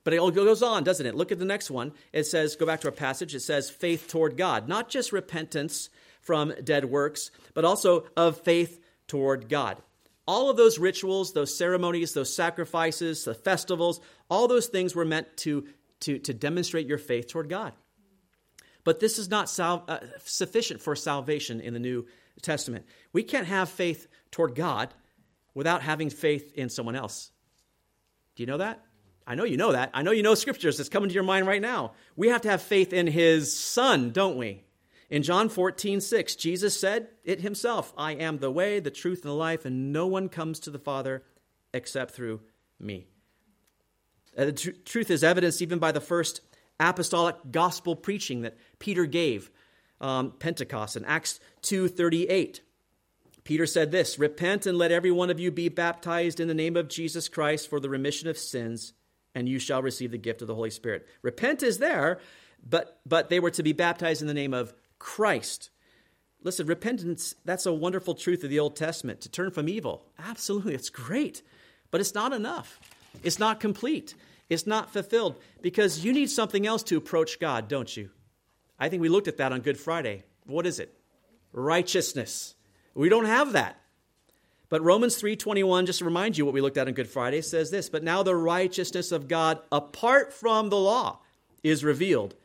[0.04, 1.16] But it all goes on, doesn't it?
[1.16, 1.92] Look at the next one.
[2.12, 4.68] It says, go back to our passage, it says faith toward God.
[4.68, 5.90] Not just repentance
[6.22, 9.82] from dead works, but also of faith toward God.
[10.28, 15.36] All of those rituals, those ceremonies, those sacrifices, the festivals, all those things were meant
[15.38, 15.66] to,
[16.02, 17.74] to, to demonstrate your faith toward God.
[18.84, 22.08] But this is not sal- uh, sufficient for salvation in the New
[22.42, 22.86] Testament.
[23.14, 24.94] We can't have faith toward God
[25.54, 27.32] without having faith in someone else.
[28.36, 28.84] Do you know that?
[29.28, 29.92] I know you know that.
[29.94, 31.94] I know you know scriptures that's coming to your mind right now.
[32.16, 34.64] We have to have faith in his son, don't we?
[35.10, 39.30] In John 14, 6, Jesus said it himself I am the way, the truth, and
[39.30, 41.24] the life, and no one comes to the Father
[41.74, 42.42] except through
[42.80, 43.08] me.
[44.38, 46.42] Uh, the tr- truth is evidenced even by the first
[46.82, 49.52] apostolic gospel preaching that Peter gave
[50.02, 52.62] um, Pentecost in Acts 2:38.
[53.44, 56.76] Peter said this, "Repent and let every one of you be baptized in the name
[56.76, 58.94] of Jesus Christ for the remission of sins,
[59.34, 62.20] and you shall receive the gift of the Holy Spirit." Repent is there,
[62.68, 65.70] but but they were to be baptized in the name of Christ.
[66.44, 69.22] Listen, repentance, that's a wonderful truth of the Old Testament.
[69.22, 71.44] To turn from evil, absolutely, it's great.
[71.92, 72.80] But it's not enough.
[73.22, 74.16] It's not complete.
[74.52, 78.10] It's not fulfilled because you need something else to approach God, don't you?
[78.78, 80.24] I think we looked at that on Good Friday.
[80.46, 80.94] What is it?
[81.54, 82.56] Righteousness.
[82.94, 83.80] We don't have that.
[84.68, 87.72] But Romans 3:21 just to remind you what we looked at on Good Friday says
[87.72, 91.22] this, but now the righteousness of God apart from the law
[91.64, 92.36] is revealed,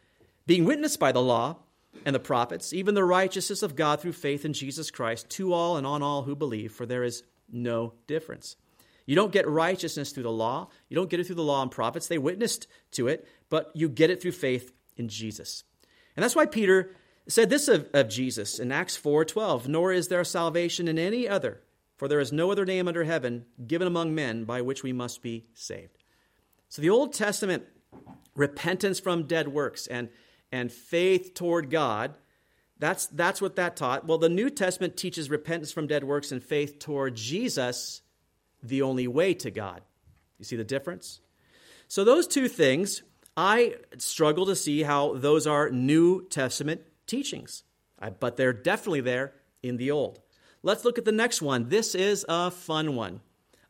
[0.46, 1.56] being witnessed by the law
[2.04, 5.76] and the prophets, even the righteousness of God through faith in Jesus Christ to all
[5.76, 8.54] and on all who believe, for there is no difference.
[9.06, 10.68] You don't get righteousness through the law.
[10.88, 12.08] You don't get it through the law and prophets.
[12.08, 15.64] They witnessed to it, but you get it through faith in Jesus.
[16.16, 16.90] And that's why Peter
[17.28, 21.62] said this of, of Jesus in Acts 4:12, "Nor is there salvation in any other,
[21.96, 25.22] for there is no other name under heaven given among men by which we must
[25.22, 26.02] be saved."
[26.68, 27.64] So the Old Testament
[28.34, 30.08] repentance from dead works and
[30.52, 32.14] and faith toward God,
[32.78, 34.06] that's that's what that taught.
[34.06, 38.02] Well, the New Testament teaches repentance from dead works and faith toward Jesus,
[38.62, 39.82] the only way to God.
[40.38, 41.20] You see the difference?
[41.88, 43.02] So those two things
[43.36, 47.64] I struggle to see how those are New Testament teachings,
[48.18, 50.20] but they're definitely there in the Old.
[50.62, 51.68] Let's look at the next one.
[51.68, 53.20] This is a fun one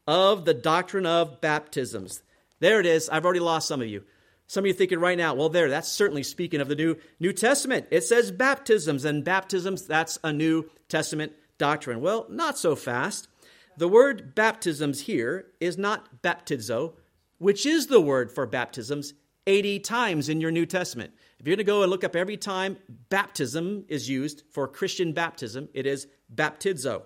[0.07, 2.23] of the doctrine of baptisms.
[2.61, 3.09] There it is.
[3.09, 4.05] I've already lost some of you.
[4.47, 7.33] Some of you thinking right now, well, there, that's certainly speaking of the New, New
[7.33, 7.87] Testament.
[7.91, 12.01] It says baptisms, and baptisms, that's a New Testament doctrine.
[12.01, 13.27] Well, not so fast.
[13.79, 16.95] The word baptisms here is not baptizo,
[17.39, 19.13] which is the word for baptisms.
[19.47, 21.13] 80 times in your New Testament.
[21.39, 22.79] If you're going to go and look up every time
[23.11, 27.03] baptism is used for Christian baptism, it is baptizo.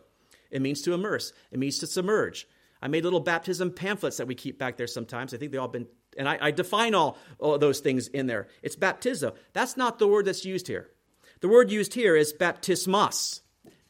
[0.51, 2.47] It means to immerse, it means to submerge.
[2.83, 5.35] I made little baptism pamphlets that we keep back there sometimes.
[5.35, 8.49] I think they've all been, and I, I define all, all those things in there.
[8.63, 9.35] It's baptizo.
[9.53, 10.89] That's not the word that's used here.
[11.41, 13.41] The word used here is baptismos.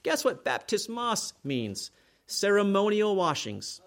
[0.03, 1.93] Guess what baptismos means?
[2.31, 3.81] Ceremonial washings.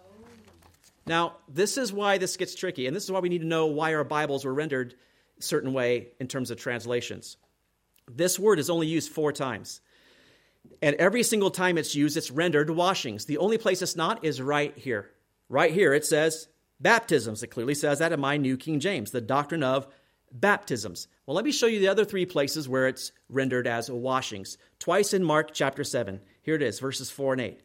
[1.05, 3.67] Now, this is why this gets tricky, and this is why we need to know
[3.67, 4.95] why our Bibles were rendered
[5.39, 7.37] a certain way in terms of translations.
[8.11, 9.79] This word is only used four times.
[10.81, 13.25] And every single time it's used, it's rendered washings.
[13.25, 15.09] The only place it's not is right here.
[15.47, 16.49] Right here, it says
[16.81, 17.43] baptisms.
[17.43, 19.87] It clearly says that in my New King James, the doctrine of
[20.33, 21.07] baptisms.
[21.25, 24.57] Well, let me show you the other three places where it's rendered as washings.
[24.79, 26.19] Twice in Mark chapter 7.
[26.41, 27.61] Here it is, verses 4 and 8.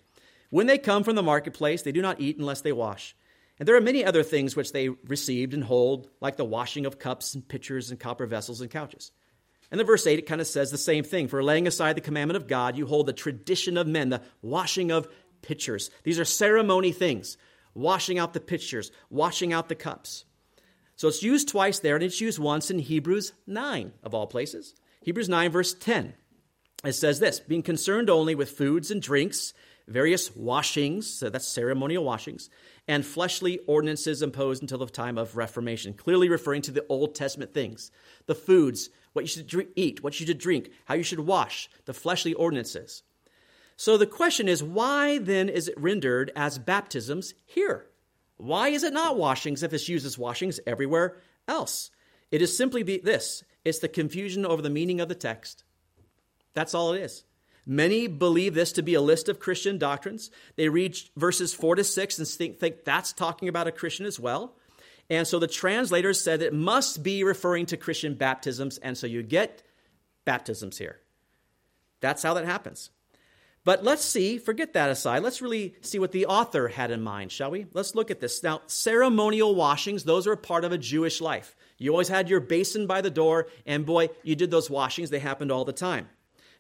[0.51, 3.15] When they come from the marketplace, they do not eat unless they wash.
[3.59, 6.99] And there are many other things which they received and hold, like the washing of
[6.99, 9.11] cups and pitchers and copper vessels and couches.
[9.71, 11.29] And the verse 8, it kind of says the same thing.
[11.29, 14.91] For laying aside the commandment of God, you hold the tradition of men, the washing
[14.91, 15.09] of
[15.43, 15.91] pitchers.
[16.05, 17.37] These are ceremony things
[17.75, 20.25] washing out the pitchers, washing out the cups.
[20.97, 24.75] So it's used twice there, and it's used once in Hebrews 9, of all places.
[25.03, 26.15] Hebrews 9, verse 10.
[26.85, 29.53] It says this being concerned only with foods and drinks,
[29.89, 32.51] various washings, so that's ceremonial washings,
[32.87, 37.53] and fleshly ordinances imposed until the time of Reformation, clearly referring to the Old Testament
[37.53, 37.91] things
[38.27, 41.69] the foods, what you should drink, eat, what you should drink, how you should wash,
[41.87, 43.03] the fleshly ordinances.
[43.77, 47.87] So the question is, why then is it rendered as baptisms here?
[48.37, 51.91] Why is it not washings if it's used as washings everywhere else?
[52.31, 55.65] It is simply this it's the confusion over the meaning of the text.
[56.55, 57.25] That's all it is.
[57.71, 60.31] Many believe this to be a list of Christian doctrines.
[60.57, 64.19] They read verses 4 to 6 and think, think that's talking about a Christian as
[64.19, 64.57] well.
[65.11, 69.23] And so the translators said it must be referring to Christian baptisms, and so you
[69.23, 69.63] get
[70.25, 70.99] baptisms here.
[72.01, 72.89] That's how that happens.
[73.65, 77.33] But let's see, forget that aside, let's really see what the author had in mind,
[77.33, 77.67] shall we?
[77.75, 78.43] Let's look at this.
[78.43, 81.55] Now, ceremonial washings, those are a part of a Jewish life.
[81.77, 85.19] You always had your basin by the door, and boy, you did those washings, they
[85.19, 86.09] happened all the time.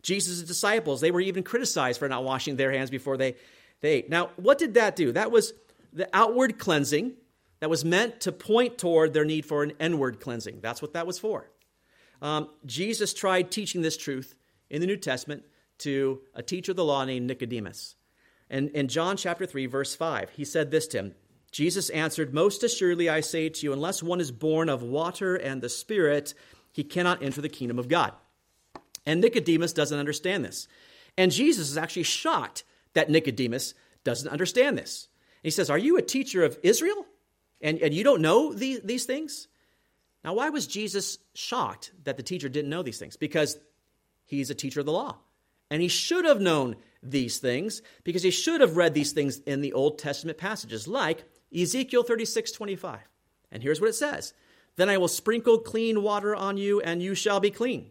[0.03, 3.35] Jesus' disciples, they were even criticized for not washing their hands before they,
[3.81, 4.11] they ate.
[4.11, 5.13] Now, what did that do?
[5.13, 5.53] That was
[5.93, 7.15] the outward cleansing
[7.61, 10.61] that was meant to point toward their need for an inward cleansing.
[10.61, 11.51] That's what that was for.
[12.23, 14.35] Um, Jesus tried teaching this truth
[14.71, 15.45] in the New Testament
[15.79, 17.97] to a teacher of the law named Nicodemus.
[18.51, 21.15] And in John chapter 3, verse 5, he said this to him
[21.51, 25.63] Jesus answered, Most assuredly I say to you, unless one is born of water and
[25.63, 26.35] the Spirit,
[26.73, 28.13] he cannot enter the kingdom of God.
[29.07, 30.69] And Nicodemus doesn't understand this.
[31.17, 35.09] And Jesus is actually shocked that Nicodemus doesn't understand this.
[35.43, 37.07] He says, Are you a teacher of Israel?
[37.61, 39.49] And, and you don't know these, these things?
[40.25, 43.17] Now, why was Jesus shocked that the teacher didn't know these things?
[43.17, 43.57] Because
[44.27, 45.17] he's a teacher of the law.
[45.71, 49.61] And he should have known these things because he should have read these things in
[49.61, 51.25] the Old Testament passages, like
[51.57, 53.01] Ezekiel 36 25.
[53.51, 54.35] And here's what it says
[54.77, 57.91] Then I will sprinkle clean water on you, and you shall be clean.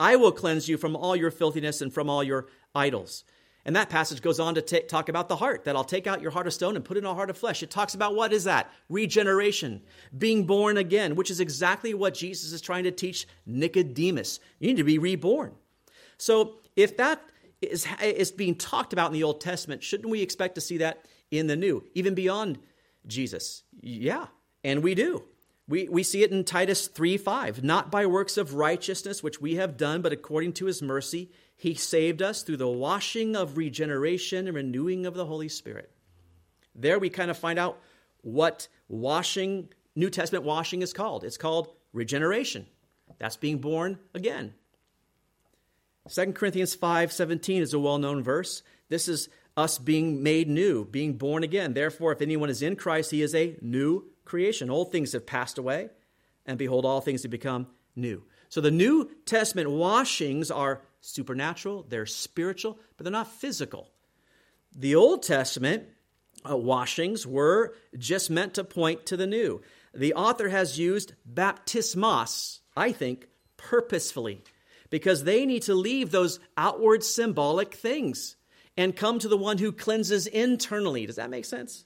[0.00, 3.22] I will cleanse you from all your filthiness and from all your idols.
[3.66, 6.22] And that passage goes on to t- talk about the heart, that I'll take out
[6.22, 7.62] your heart of stone and put in a heart of flesh.
[7.62, 8.70] It talks about what is that?
[8.88, 9.82] Regeneration,
[10.16, 14.40] being born again, which is exactly what Jesus is trying to teach Nicodemus.
[14.58, 15.52] You need to be reborn.
[16.16, 17.20] So if that
[17.60, 21.06] is, is being talked about in the Old Testament, shouldn't we expect to see that
[21.30, 22.58] in the New, even beyond
[23.06, 23.62] Jesus?
[23.82, 24.28] Yeah,
[24.64, 25.24] and we do.
[25.70, 27.62] We, we see it in Titus 3 5.
[27.62, 31.74] Not by works of righteousness which we have done, but according to his mercy, he
[31.74, 35.92] saved us through the washing of regeneration and renewing of the Holy Spirit.
[36.74, 37.78] There we kind of find out
[38.22, 41.22] what washing, New Testament washing is called.
[41.22, 42.66] It's called regeneration.
[43.18, 44.54] That's being born again.
[46.08, 48.64] 2 Corinthians 5 17 is a well known verse.
[48.88, 51.74] This is us being made new, being born again.
[51.74, 54.70] Therefore, if anyone is in Christ, he is a new creation.
[54.70, 55.90] Old things have passed away,
[56.46, 57.66] and behold, all things have become
[57.96, 58.22] new.
[58.48, 63.90] So the New Testament washings are supernatural, they're spiritual, but they're not physical.
[64.74, 65.84] The Old Testament
[66.48, 69.62] uh, washings were just meant to point to the new.
[69.92, 74.44] The author has used baptismos, I think, purposefully,
[74.90, 78.36] because they need to leave those outward symbolic things
[78.76, 81.06] and come to the one who cleanses internally.
[81.06, 81.84] Does that make sense?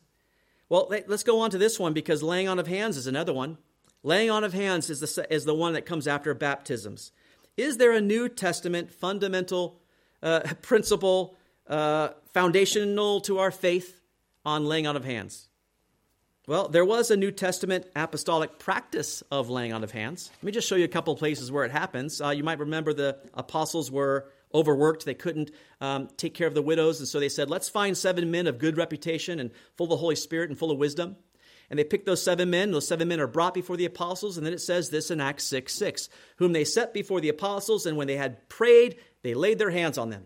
[0.68, 3.58] Well, let's go on to this one because laying on of hands is another one.
[4.02, 7.12] Laying on of hands is the, is the one that comes after baptisms.
[7.56, 9.80] Is there a New Testament fundamental
[10.22, 14.00] uh, principle, uh, foundational to our faith
[14.44, 15.48] on laying on of hands?
[16.46, 20.30] Well, there was a New Testament apostolic practice of laying on of hands.
[20.36, 22.20] Let me just show you a couple places where it happens.
[22.20, 25.04] Uh, you might remember the apostles were overworked.
[25.04, 27.00] They couldn't um, take care of the widows.
[27.00, 29.96] And so they said, let's find seven men of good reputation and full of the
[29.96, 31.16] Holy Spirit and full of wisdom.
[31.70, 32.70] And they picked those seven men.
[32.70, 34.36] Those seven men are brought before the apostles.
[34.36, 37.86] And then it says this in Acts 6 6, whom they set before the apostles.
[37.86, 40.24] And when they had prayed, they laid their hands on them.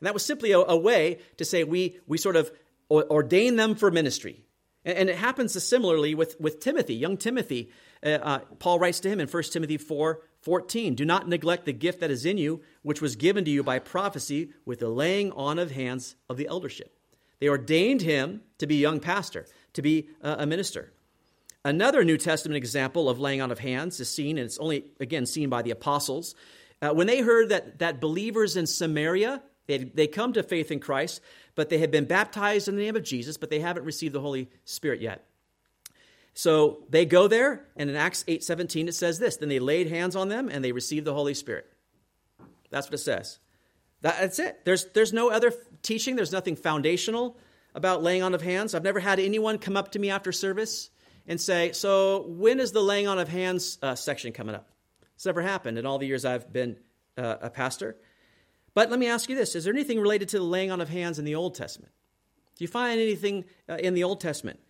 [0.00, 2.52] And that was simply a, a way to say we, we sort of
[2.90, 4.44] ordain them for ministry.
[4.84, 7.70] And, it happens similarly with, with Timothy, young Timothy.
[8.04, 10.94] Uh, uh, Paul writes to him in 1 Timothy 4 14.
[10.94, 13.78] Do not neglect the gift that is in you, which was given to you by
[13.78, 16.96] prophecy with the laying on of hands of the eldership.
[17.40, 20.92] They ordained him to be a young pastor, to be a minister.
[21.64, 25.26] Another New Testament example of laying on of hands is seen, and it's only, again,
[25.26, 26.34] seen by the apostles.
[26.80, 30.80] Uh, when they heard that, that believers in Samaria, they, they come to faith in
[30.80, 31.20] Christ,
[31.54, 34.20] but they had been baptized in the name of Jesus, but they haven't received the
[34.20, 35.24] Holy Spirit yet.
[36.34, 40.16] So they go there, and in Acts 8:17 it says this, then they laid hands
[40.16, 41.66] on them and they received the Holy Spirit.
[42.70, 43.38] That's what it says.
[44.00, 44.64] that's it.
[44.64, 45.52] There's, there's no other
[45.82, 47.36] teaching, there's nothing foundational
[47.74, 48.74] about laying on of hands.
[48.74, 50.90] I've never had anyone come up to me after service
[51.26, 54.68] and say, So, when is the laying on of hands uh, section coming up?
[55.14, 56.78] It's never happened in all the years I've been
[57.16, 57.96] uh, a pastor.
[58.74, 60.88] But let me ask you this Is there anything related to the laying on of
[60.88, 61.92] hands in the Old Testament?
[62.56, 64.60] Do you find anything uh, in the Old Testament?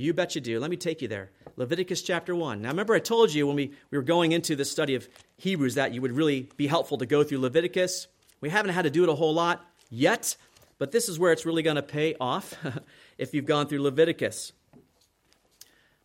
[0.00, 0.58] You bet you do.
[0.58, 1.30] Let me take you there.
[1.56, 2.62] Leviticus chapter 1.
[2.62, 5.74] Now, remember, I told you when we, we were going into the study of Hebrews
[5.74, 8.06] that you would really be helpful to go through Leviticus.
[8.40, 10.36] We haven't had to do it a whole lot yet,
[10.78, 12.54] but this is where it's really going to pay off
[13.18, 14.52] if you've gone through Leviticus.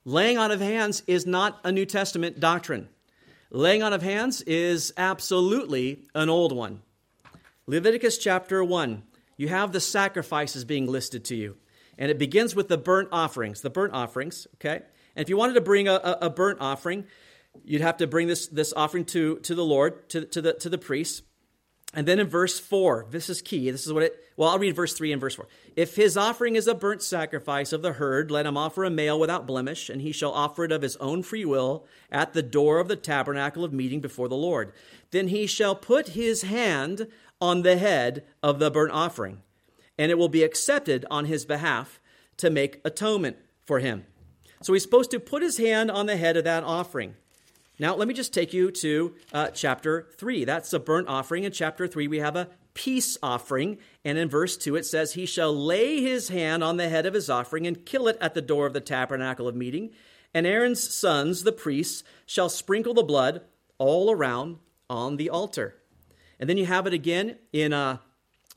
[0.04, 2.90] Laying on of hands is not a New Testament doctrine.
[3.50, 6.82] Laying on of hands is absolutely an old one.
[7.66, 9.04] Leviticus chapter 1,
[9.38, 11.56] you have the sacrifices being listed to you.
[11.98, 13.62] And it begins with the burnt offerings.
[13.62, 14.84] The burnt offerings, okay?
[15.16, 17.06] And if you wanted to bring a, a, burnt offering,
[17.64, 20.70] you'd have to bring this, this offering to, to the Lord, to, to, the, to
[20.70, 21.24] the priest.
[21.94, 23.72] And then in verse 4, this is key.
[23.72, 25.48] This is what it, well, I'll read verse 3 and verse 4.
[25.78, 29.18] If his offering is a burnt sacrifice of the herd, let him offer a male
[29.18, 32.80] without blemish, and he shall offer it of his own free will at the door
[32.80, 34.74] of the tabernacle of meeting before the Lord.
[35.12, 37.08] Then he shall put his hand
[37.40, 39.42] on the head of the burnt offering,
[39.98, 42.00] and it will be accepted on his behalf
[42.38, 44.06] to make atonement for him.
[44.62, 47.16] So he's supposed to put his hand on the head of that offering.
[47.78, 50.46] Now, let me just take you to uh, chapter 3.
[50.46, 51.44] That's a burnt offering.
[51.44, 53.78] In chapter 3, we have a peace offering.
[54.06, 57.14] And in verse 2, it says, He shall lay his hand on the head of
[57.14, 59.92] his offering and kill it at the door of the tabernacle of meeting.
[60.34, 63.42] And Aaron's sons, the priests, shall sprinkle the blood
[63.78, 64.58] all around
[64.90, 65.76] on the altar.
[66.40, 67.98] And then you have it again in, uh,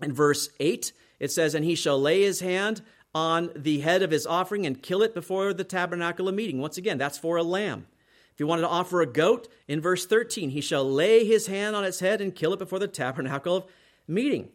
[0.00, 0.92] in verse 8.
[1.20, 2.82] It says, And he shall lay his hand
[3.14, 6.60] on the head of his offering and kill it before the tabernacle of meeting.
[6.60, 7.86] Once again, that's for a lamb.
[8.32, 11.74] If he wanted to offer a goat, in verse 13, he shall lay his hand
[11.74, 13.66] on its head and kill it before the tabernacle of
[14.06, 14.50] meeting.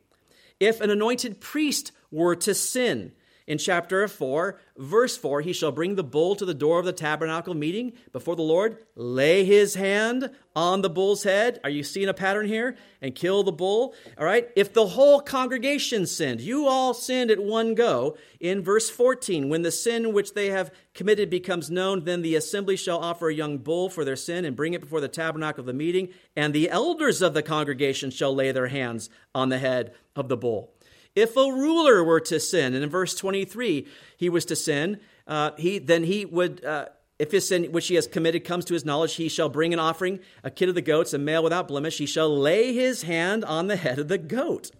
[0.59, 3.11] If an anointed priest were to sin,
[3.45, 6.93] in chapter 4, verse 4, he shall bring the bull to the door of the
[6.93, 11.59] tabernacle meeting before the Lord, lay his hand on the bull's head.
[11.63, 12.75] Are you seeing a pattern here?
[13.01, 13.95] And kill the bull.
[14.17, 14.49] All right.
[14.55, 18.17] If the whole congregation sinned, you all sinned at one go.
[18.39, 22.77] In verse 14, when the sin which they have committed becomes known, then the assembly
[22.77, 25.65] shall offer a young bull for their sin and bring it before the tabernacle of
[25.65, 29.93] the meeting, and the elders of the congregation shall lay their hands on the head
[30.15, 30.72] of the bull.
[31.15, 33.87] If a ruler were to sin, and in verse 23
[34.17, 36.63] he was to sin, uh, he then he would.
[36.63, 36.87] Uh,
[37.19, 39.79] if his sin which he has committed comes to his knowledge, he shall bring an
[39.79, 41.99] offering, a kid of the goats, a male without blemish.
[41.99, 44.71] He shall lay his hand on the head of the goat.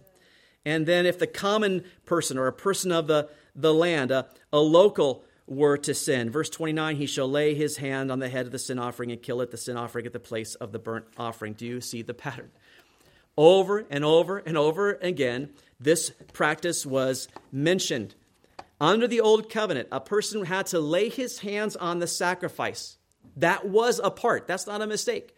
[0.64, 4.58] And then, if the common person or a person of the, the land, a, a
[4.58, 8.52] local, were to sin, verse 29, he shall lay his hand on the head of
[8.52, 11.04] the sin offering and kill it, the sin offering at the place of the burnt
[11.18, 11.52] offering.
[11.52, 12.50] Do you see the pattern?
[13.36, 15.50] Over and over and over again,
[15.80, 18.14] this practice was mentioned.
[18.80, 22.96] Under the old covenant, a person had to lay his hands on the sacrifice.
[23.36, 25.34] That was a part, that's not a mistake.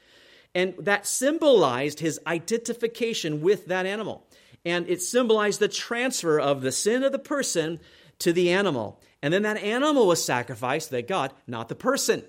[0.55, 4.27] And that symbolized his identification with that animal.
[4.65, 7.79] And it symbolized the transfer of the sin of the person
[8.21, 9.01] to the animal.
[9.23, 12.25] And then that animal was sacrificed, thank God, not the person.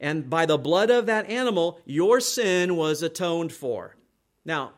[0.00, 3.96] And by the blood of that animal, your sin was atoned for.
[4.44, 4.72] Now,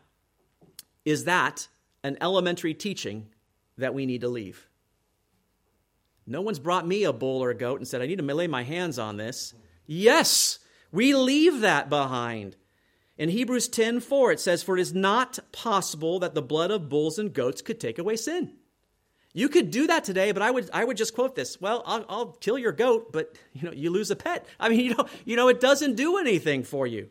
[1.04, 1.68] is that
[2.06, 3.26] an elementary teaching
[3.78, 4.68] that we need to leave?
[6.26, 8.46] No one's brought me a bull or a goat and said, I need to lay
[8.46, 9.54] my hands on this.
[9.86, 10.58] Yes,
[10.90, 12.56] we leave that behind.
[13.18, 16.88] In Hebrews 10 4, it says, For it is not possible that the blood of
[16.88, 18.54] bulls and goats could take away sin.
[19.32, 21.60] You could do that today, but I would, I would just quote this.
[21.60, 24.46] Well, I'll, I'll kill your goat, but you know, you lose a pet.
[24.60, 27.08] I mean, you know, you know, it doesn't do anything for you.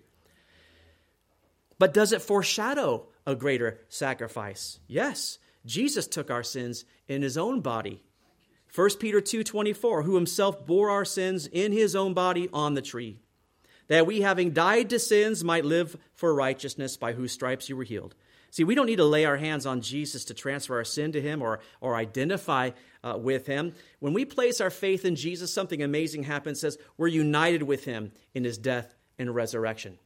[1.77, 4.79] But does it foreshadow a greater sacrifice?
[4.87, 5.39] Yes.
[5.65, 8.03] Jesus took our sins in his own body.
[8.73, 13.17] 1 Peter 2:24 who himself bore our sins in his own body on the tree
[13.87, 17.83] that we having died to sins might live for righteousness by whose stripes you were
[17.83, 18.15] healed.
[18.51, 21.21] See, we don't need to lay our hands on Jesus to transfer our sin to
[21.21, 22.71] him or, or identify
[23.03, 23.73] uh, with him.
[23.99, 26.61] When we place our faith in Jesus, something amazing happens.
[26.61, 29.99] Says we're united with him in his death and resurrection.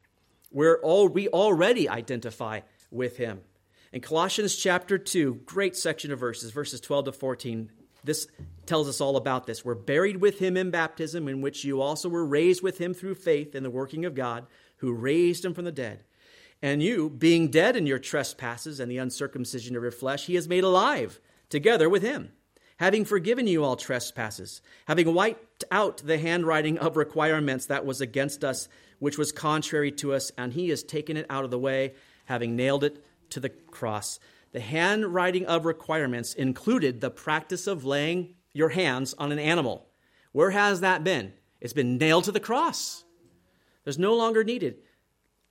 [0.51, 2.61] We're all, we already identify
[2.91, 3.41] with him.
[3.91, 7.71] In Colossians chapter 2, great section of verses, verses 12 to 14,
[8.03, 8.27] this
[8.65, 9.65] tells us all about this.
[9.65, 13.15] We're buried with him in baptism, in which you also were raised with him through
[13.15, 14.45] faith in the working of God,
[14.77, 16.03] who raised him from the dead.
[16.61, 20.47] And you, being dead in your trespasses and the uncircumcision of your flesh, he has
[20.47, 21.19] made alive
[21.49, 22.31] together with him,
[22.77, 28.43] having forgiven you all trespasses, having wiped out the handwriting of requirements that was against
[28.43, 28.67] us,
[28.99, 31.93] which was contrary to us, and he has taken it out of the way
[32.29, 34.19] having nailed it to the cross.
[34.51, 39.87] The handwriting of requirements included the practice of laying your hands on an animal.
[40.31, 41.33] Where has that been?
[41.59, 43.03] It's been nailed to the cross.
[43.83, 44.77] There's no longer needed.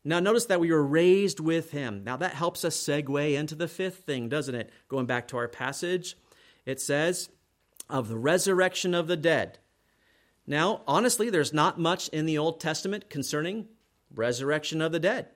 [0.05, 2.05] Now, notice that we were raised with him.
[2.05, 4.70] Now, that helps us segue into the fifth thing, doesn't it?
[4.89, 6.16] Going back to our passage,
[6.64, 7.29] it says,
[7.91, 9.59] of the resurrection of the dead.
[10.47, 13.66] Now, honestly, there's not much in the Old Testament concerning
[14.14, 15.29] resurrection of the dead.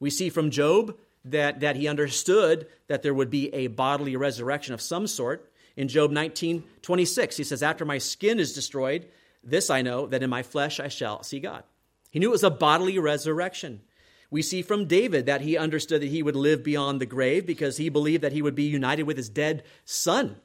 [0.00, 4.74] We see from Job that, that he understood that there would be a bodily resurrection
[4.74, 5.52] of some sort.
[5.76, 9.08] In Job 19 26, he says, After my skin is destroyed,
[9.42, 11.64] this I know, that in my flesh I shall see God.
[12.10, 13.82] He knew it was a bodily resurrection.
[14.30, 17.76] We see from David that he understood that he would live beyond the grave because
[17.76, 20.36] he believed that he would be united with his dead son.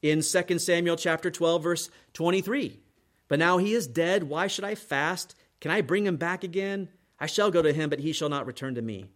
[0.00, 2.80] In 2 Samuel chapter 12 verse 23.
[3.28, 5.36] But now he is dead, why should I fast?
[5.60, 6.88] Can I bring him back again?
[7.22, 9.06] I shall go to him, but he shall not return to me.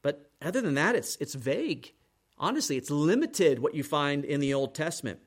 [0.00, 1.92] But other than that, it's, it's vague.
[2.38, 5.18] Honestly, it's limited what you find in the Old Testament.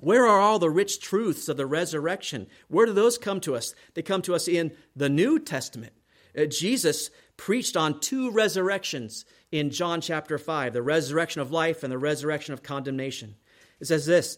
[0.00, 2.48] Where are all the rich truths of the resurrection?
[2.68, 3.74] Where do those come to us?
[3.94, 5.94] They come to us in the New Testament.
[6.38, 11.90] Uh, Jesus preached on two resurrections in John chapter 5 the resurrection of life and
[11.90, 13.36] the resurrection of condemnation.
[13.80, 14.36] It says this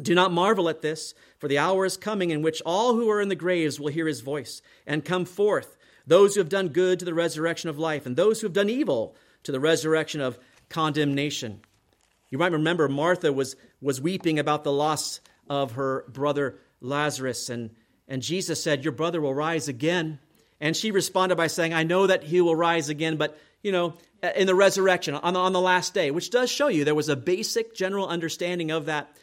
[0.00, 3.20] Do not marvel at this, for the hour is coming in which all who are
[3.20, 5.75] in the graves will hear his voice and come forth,
[6.06, 8.70] those who have done good to the resurrection of life, and those who have done
[8.70, 10.38] evil to the resurrection of
[10.68, 11.60] condemnation.
[12.30, 17.70] You might remember Martha was, was weeping about the loss of her brother Lazarus, and,
[18.08, 20.18] and Jesus said, Your brother will rise again.
[20.60, 23.94] And she responded by saying, I know that he will rise again, but, you know,
[24.34, 27.10] in the resurrection, on the, on the last day, which does show you there was
[27.10, 29.14] a basic general understanding of that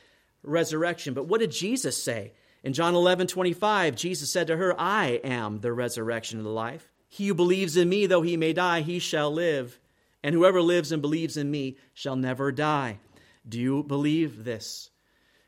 [0.43, 1.13] resurrection.
[1.13, 2.33] But what did Jesus say?
[2.63, 6.91] In John 11, 25, Jesus said to her, I am the resurrection and the life.
[7.09, 9.79] He who believes in me, though he may die, he shall live.
[10.23, 12.99] And whoever lives and believes in me shall never die.
[13.47, 14.89] Do you believe this?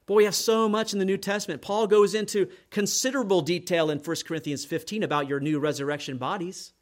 [0.06, 1.62] Boy, we have so much in the New Testament.
[1.62, 6.74] Paul goes into considerable detail in 1 Corinthians 15 about your new resurrection bodies.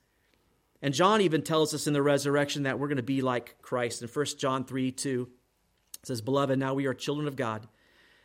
[0.81, 4.01] And John even tells us in the resurrection that we're going to be like Christ.
[4.01, 5.29] In 1 John 3 2,
[6.01, 7.61] it says, Beloved, now we are children of God,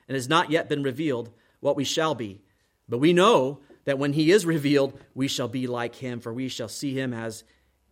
[0.08, 1.30] and it has not yet been revealed
[1.60, 2.40] what we shall be.
[2.88, 6.48] But we know that when he is revealed, we shall be like him, for we
[6.48, 7.44] shall see him as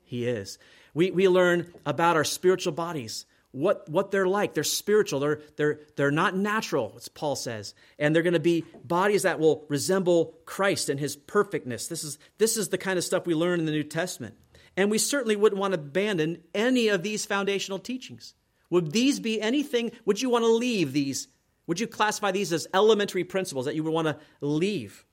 [0.04, 0.58] he is.
[0.94, 4.52] We, we learn about our spiritual bodies what, what they're like.
[4.52, 5.20] They're spiritual.
[5.20, 7.74] They're, they're, they're not natural, as Paul says.
[7.98, 11.88] And they're going to be bodies that will resemble Christ and his perfectness.
[11.88, 14.34] This is, this is the kind of stuff we learn in the New Testament.
[14.76, 18.34] And we certainly wouldn't want to abandon any of these foundational teachings.
[18.68, 21.26] Would these be anything, would you want to leave these?
[21.66, 25.04] Would you classify these as elementary principles that you would want to leave?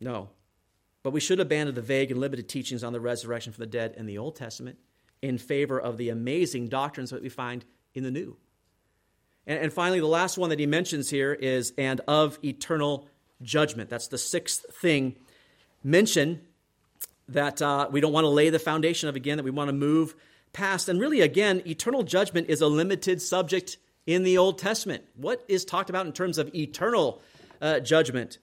[0.00, 0.30] No.
[1.02, 3.94] But we should abandon the vague and limited teachings on the resurrection from the dead
[3.96, 4.78] in the Old Testament
[5.22, 7.64] in favor of the amazing doctrines that we find
[7.94, 8.36] in the New.
[9.46, 13.08] And, and finally, the last one that he mentions here is and of eternal
[13.42, 13.90] judgment.
[13.90, 15.16] That's the sixth thing
[15.82, 16.40] mentioned
[17.28, 19.72] that uh, we don't want to lay the foundation of again, that we want to
[19.72, 20.14] move
[20.52, 20.88] past.
[20.88, 23.78] And really, again, eternal judgment is a limited subject
[24.10, 25.04] in the Old Testament.
[25.16, 27.22] What is talked about in terms of eternal
[27.60, 28.38] uh, judgment?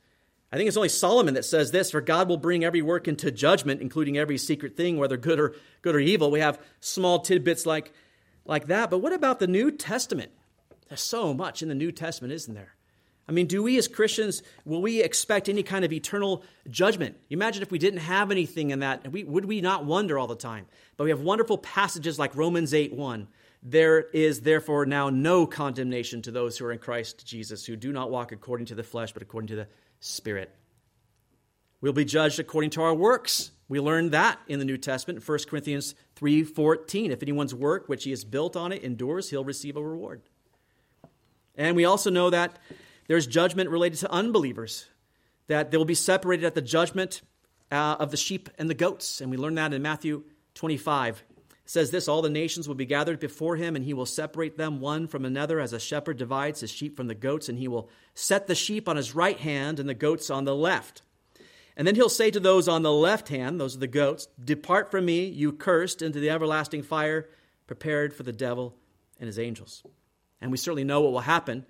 [0.51, 3.31] I think it's only Solomon that says this, for God will bring every work into
[3.31, 6.31] judgment, including every secret thing, whether good or good or evil.
[6.31, 7.91] We have small tidbits like,
[8.45, 8.89] like that.
[8.89, 10.31] But what about the New Testament?
[10.87, 12.75] There's so much in the New Testament, isn't there?
[13.27, 17.17] I mean, do we as Christians, will we expect any kind of eternal judgment?
[17.29, 20.35] Imagine if we didn't have anything in that, we, would we not wonder all the
[20.35, 20.65] time?
[20.95, 23.27] But we have wonderful passages like Romans 8 1.
[23.69, 27.91] There is therefore now no condemnation to those who are in Christ Jesus, who do
[27.91, 29.67] not walk according to the flesh, but according to the
[29.99, 30.55] Spirit.
[31.81, 33.51] We'll be judged according to our works.
[33.67, 37.11] We learned that in the New Testament, 1 Corinthians 3:14.
[37.11, 40.21] If anyone's work which he has built on it endures, he'll receive a reward.
[41.55, 42.59] And we also know that
[43.09, 44.85] there's judgment related to unbelievers,
[45.47, 47.21] that they will be separated at the judgment
[47.69, 49.19] uh, of the sheep and the goats.
[49.19, 51.21] And we learn that in Matthew 25
[51.67, 54.79] says this All the nations will be gathered before him, and he will separate them
[54.79, 57.89] one from another as a shepherd divides his sheep from the goats, and he will
[58.15, 61.03] set the sheep on his right hand and the goats on the left.
[61.75, 64.89] And then he'll say to those on the left hand, those are the goats, Depart
[64.89, 67.29] from me, you cursed, into the everlasting fire
[67.67, 68.73] prepared for the devil
[69.19, 69.83] and his angels.
[70.41, 71.65] And we certainly know what will happen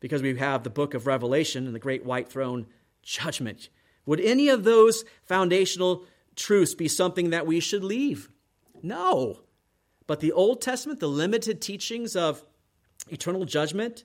[0.00, 2.66] because we have the book of Revelation and the great white throne
[3.02, 3.68] judgment.
[4.06, 8.28] Would any of those foundational truths be something that we should leave?
[8.84, 9.40] No.
[10.06, 12.44] But the Old Testament, the limited teachings of
[13.08, 14.04] eternal judgment,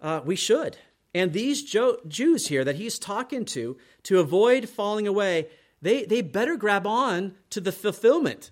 [0.00, 0.78] uh, we should.
[1.14, 5.48] And these jo- Jews here that he's talking to, to avoid falling away,
[5.82, 8.50] they, they better grab on to the fulfillment,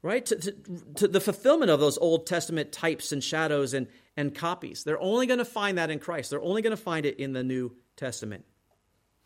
[0.00, 0.24] right?
[0.24, 0.52] To, to,
[0.96, 4.84] to the fulfillment of those Old Testament types and shadows and, and copies.
[4.84, 7.34] They're only going to find that in Christ, they're only going to find it in
[7.34, 8.46] the New Testament.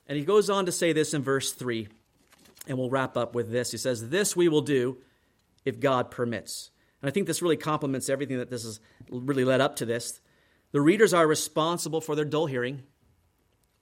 [0.09, 1.89] And he goes on to say this in verse 3,
[2.67, 3.71] and we'll wrap up with this.
[3.71, 4.99] He says, This we will do
[5.65, 6.71] if God permits.
[7.03, 10.21] And I think this really complements everything that this has really led up to this.
[10.73, 12.83] The readers are responsible for their dull hearing,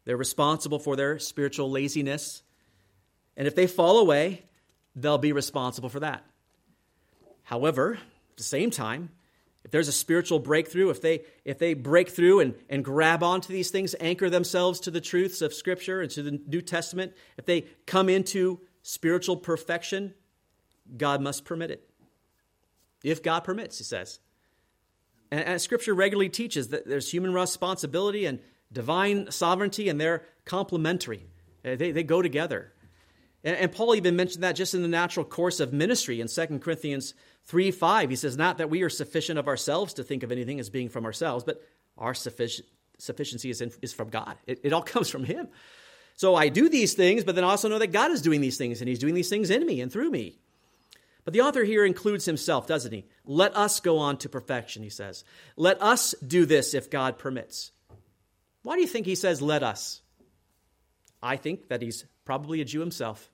[0.05, 2.43] they're responsible for their spiritual laziness.
[3.37, 4.43] And if they fall away,
[4.95, 6.22] they'll be responsible for that.
[7.45, 9.11] However, at the same time,
[9.64, 13.53] if there's a spiritual breakthrough, if they, if they break through and, and grab onto
[13.53, 17.47] these things, anchor themselves to the truths of Scripture and to the New Testament, if
[17.47, 20.14] they come into spiritual perfection,
[20.97, 21.89] God must permit it.
[23.03, 24.20] If God permits, he says.
[25.30, 28.39] And, and Scripture regularly teaches that there's human responsibility and
[28.72, 31.26] divine sovereignty, and they're complementary.
[31.64, 32.72] Uh, they, they go together.
[33.45, 36.59] And, and Paul even mentioned that just in the natural course of ministry in 2
[36.59, 37.14] Corinthians
[37.45, 38.11] 3 5.
[38.11, 40.89] He says, Not that we are sufficient of ourselves to think of anything as being
[40.89, 41.62] from ourselves, but
[41.99, 42.62] our suffic-
[42.99, 44.37] sufficiency is, in, is from God.
[44.47, 45.49] It, it all comes from Him.
[46.16, 48.80] So I do these things, but then also know that God is doing these things,
[48.80, 50.38] and He's doing these things in me and through me.
[51.24, 53.04] But the author here includes himself, doesn't he?
[53.24, 55.22] Let us go on to perfection, he says.
[55.56, 57.70] Let us do this if God permits.
[58.64, 60.02] Why do you think he says, let us?
[61.22, 63.30] I think that he's probably a Jew himself,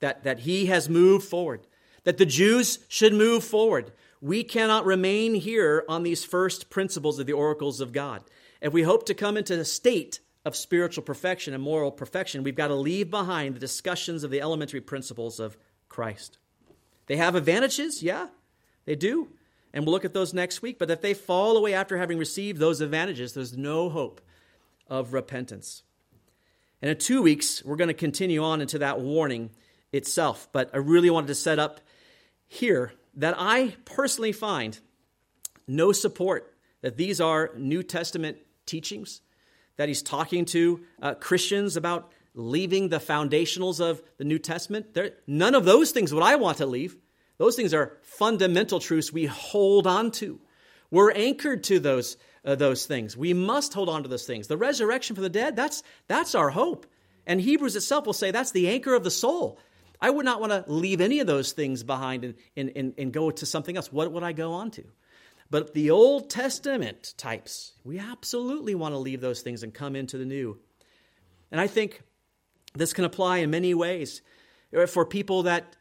[0.00, 1.66] that, that he has moved forward
[2.08, 3.92] that the Jews should move forward.
[4.22, 8.24] We cannot remain here on these first principles of the oracles of God.
[8.62, 12.56] If we hope to come into a state of spiritual perfection and moral perfection, we've
[12.56, 15.58] got to leave behind the discussions of the elementary principles of
[15.90, 16.38] Christ.
[17.06, 18.28] They have advantages, yeah,
[18.86, 19.28] they do.
[19.74, 20.78] And we'll look at those next week.
[20.78, 24.22] But if they fall away after having received those advantages, there's no hope
[24.86, 25.82] of repentance.
[26.80, 29.50] And in two weeks, we're going to continue on into that warning
[29.92, 30.48] itself.
[30.50, 31.82] But I really wanted to set up
[32.46, 34.78] here that I personally find
[35.66, 39.20] no support that these are New Testament teachings,
[39.78, 44.96] that he's talking to uh, Christians about leaving the foundationals of the New Testament.
[45.26, 46.96] None of those things would I want to leave.
[47.38, 50.40] Those things are fundamental truths we hold on to.
[50.90, 53.16] We're anchored to those, uh, those things.
[53.16, 54.48] We must hold on to those things.
[54.48, 56.86] The resurrection for the dead, that's, that's our hope.
[57.26, 59.58] And Hebrews itself will say that's the anchor of the soul.
[60.00, 63.12] I would not want to leave any of those things behind and, and, and, and
[63.12, 63.92] go to something else.
[63.92, 64.84] What would I go on to?
[65.50, 70.18] But the Old Testament types, we absolutely want to leave those things and come into
[70.18, 70.58] the new.
[71.50, 72.02] And I think
[72.74, 74.20] this can apply in many ways
[74.72, 75.76] eh, for people that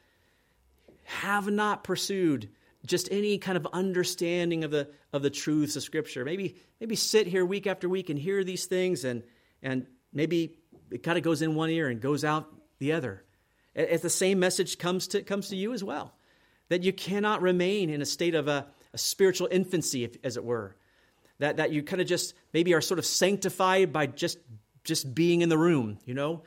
[1.04, 2.50] have not pursued
[2.86, 6.24] just any kind of understanding of the of the truths of Scripture.
[6.24, 9.24] Maybe maybe sit here week after week and hear these things, and
[9.62, 10.58] and maybe
[10.92, 12.48] it kind of goes in one ear and goes out
[12.80, 13.24] the other.
[13.76, 16.14] If the same message comes to, comes to you as well,
[16.70, 20.44] that you cannot remain in a state of a, a spiritual infancy, if, as it
[20.44, 20.76] were.
[21.40, 24.40] That, that you kind of just maybe are sort of sanctified by just,
[24.84, 26.42] just being in the room, you know?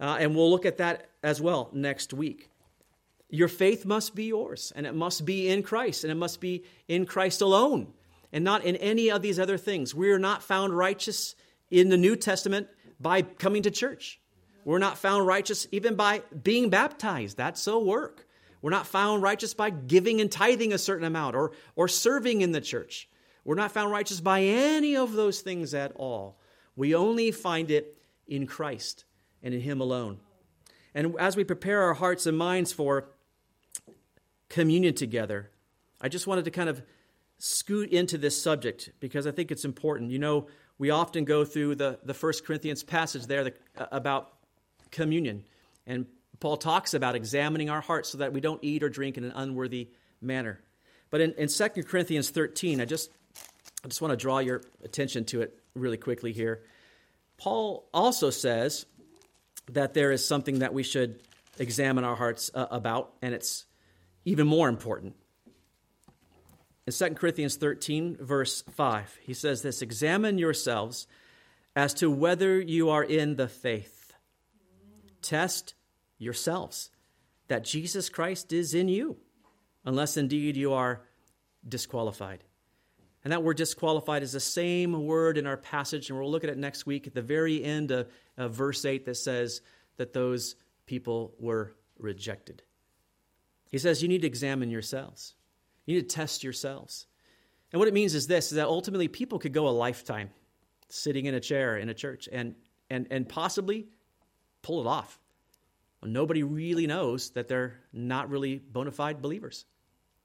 [0.00, 2.48] Uh, and we'll look at that as well next week.
[3.28, 6.64] Your faith must be yours, and it must be in Christ, and it must be
[6.88, 7.92] in Christ alone,
[8.32, 9.94] and not in any of these other things.
[9.94, 11.34] We are not found righteous
[11.70, 12.68] in the New Testament
[12.98, 14.20] by coming to church.
[14.64, 17.36] We're not found righteous even by being baptized.
[17.36, 18.26] That's a work.
[18.62, 22.52] We're not found righteous by giving and tithing a certain amount or, or serving in
[22.52, 23.08] the church.
[23.44, 26.38] We're not found righteous by any of those things at all.
[26.76, 27.96] We only find it
[28.26, 29.04] in Christ
[29.42, 30.18] and in Him alone.
[30.94, 33.08] And as we prepare our hearts and minds for
[34.48, 35.50] communion together,
[36.00, 36.82] I just wanted to kind of
[37.38, 40.10] scoot into this subject because I think it's important.
[40.10, 40.48] You know,
[40.78, 43.54] we often go through the, the First Corinthians passage there the,
[43.90, 44.32] about
[44.90, 45.44] communion.
[45.86, 46.06] And
[46.40, 49.32] Paul talks about examining our hearts so that we don't eat or drink in an
[49.34, 50.60] unworthy manner.
[51.10, 53.10] But in, in 2 Corinthians 13, I just,
[53.84, 56.62] I just want to draw your attention to it really quickly here.
[57.36, 58.86] Paul also says
[59.72, 61.22] that there is something that we should
[61.58, 63.66] examine our hearts uh, about, and it's
[64.24, 65.14] even more important.
[66.86, 71.06] In 2 Corinthians 13, verse 5, he says this Examine yourselves
[71.76, 74.12] as to whether you are in the faith.
[75.22, 75.74] Test
[76.20, 76.90] yourselves
[77.48, 79.16] that Jesus Christ is in you,
[79.84, 81.02] unless indeed you are
[81.68, 82.44] disqualified.
[83.24, 86.50] And that word disqualified is the same word in our passage, and we'll look at
[86.50, 89.62] it next week at the very end of, of verse 8 that says
[89.96, 90.54] that those
[90.86, 92.62] people were rejected.
[93.70, 95.34] He says you need to examine yourselves,
[95.86, 97.06] you need to test yourselves.
[97.72, 100.30] And what it means is this is that ultimately people could go a lifetime
[100.88, 102.56] sitting in a chair in a church and,
[102.88, 103.86] and, and possibly
[104.62, 105.20] pull it off.
[106.00, 109.64] Well, nobody really knows that they're not really bona fide believers.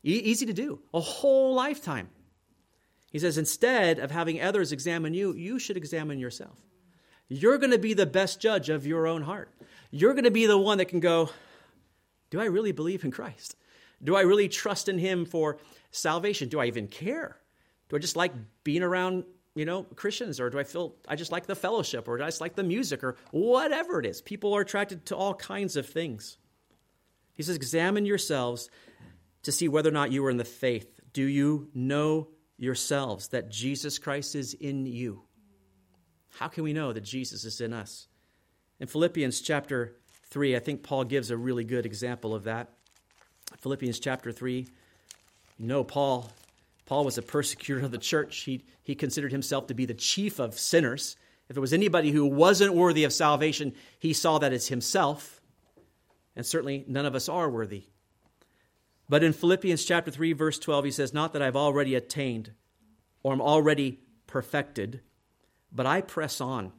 [0.03, 2.09] E- easy to do, a whole lifetime.
[3.11, 6.59] He says, instead of having others examine you, you should examine yourself.
[7.27, 9.49] You're going to be the best judge of your own heart.
[9.89, 11.29] You're going to be the one that can go,
[12.29, 13.55] Do I really believe in Christ?
[14.03, 15.57] Do I really trust in Him for
[15.91, 16.49] salvation?
[16.49, 17.37] Do I even care?
[17.89, 19.23] Do I just like being around,
[19.55, 20.39] you know, Christians?
[20.39, 22.07] Or do I feel I just like the fellowship?
[22.07, 23.03] Or do I just like the music?
[23.03, 24.21] Or whatever it is.
[24.21, 26.37] People are attracted to all kinds of things.
[27.33, 28.69] He says, Examine yourselves
[29.43, 30.99] to see whether or not you are in the faith.
[31.13, 35.23] Do you know yourselves that Jesus Christ is in you?
[36.37, 38.07] How can we know that Jesus is in us?
[38.79, 39.95] In Philippians chapter
[40.29, 42.73] 3, I think Paul gives a really good example of that.
[43.59, 44.67] Philippians chapter 3,
[45.57, 46.29] you know, Paul,
[46.85, 48.37] Paul was a persecutor of the church.
[48.41, 51.15] He, he considered himself to be the chief of sinners.
[51.49, 55.41] If there was anybody who wasn't worthy of salvation, he saw that as himself.
[56.35, 57.85] And certainly none of us are worthy.
[59.07, 62.51] But in Philippians chapter 3, verse 12, he says, Not that I've already attained
[63.23, 65.01] or am already perfected
[65.75, 66.71] but I press on,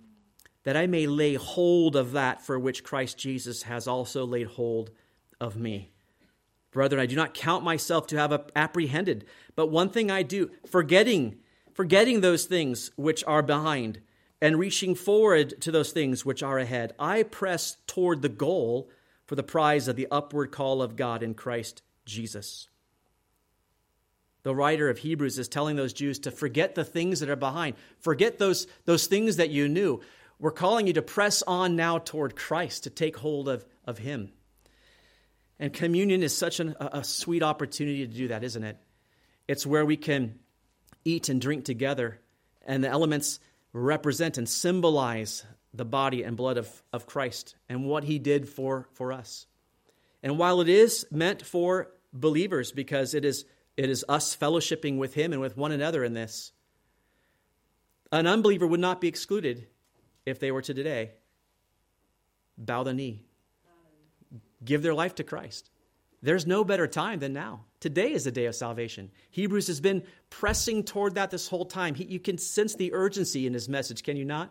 [0.65, 4.91] that I may lay hold of that for which Christ Jesus has also laid hold
[5.39, 5.93] of me.
[6.77, 9.25] Brethren, I do not count myself to have apprehended,
[9.57, 11.39] but one thing I do, forgetting,
[11.75, 14.01] forgetting those things which are behind,
[14.41, 18.89] and reaching forward to those things which are ahead, I press toward the goal
[19.25, 22.69] for the prize of the upward call of God in Christ Jesus
[24.47, 27.75] the writer of Hebrews is telling those Jews to forget the things that are behind,
[27.99, 30.01] forget those, those things that you knew.
[30.39, 34.31] We're calling you to press on now toward Christ, to take hold of, of Him.
[35.59, 38.77] And communion is such an, a, a sweet opportunity to do that, isn't it?
[39.49, 40.39] It's where we can
[41.05, 42.21] eat and drink together,
[42.67, 43.39] and the elements
[43.73, 48.89] represent and symbolize the body and blood of, of Christ and what He did for,
[48.93, 49.47] for us.
[50.23, 53.45] And while it is meant for believers, because it is
[53.77, 56.53] it is us fellowshipping with Him and with one another in this.
[58.11, 59.67] An unbeliever would not be excluded
[60.25, 61.13] if they were to today
[62.57, 63.26] bow the knee,
[64.65, 65.71] give their life to Christ.
[66.23, 67.65] There's no better time than now.
[67.79, 69.11] Today is the day of salvation.
[69.31, 71.95] Hebrews has been pressing toward that this whole time.
[71.95, 74.51] He, you can sense the urgency in his message, can you not?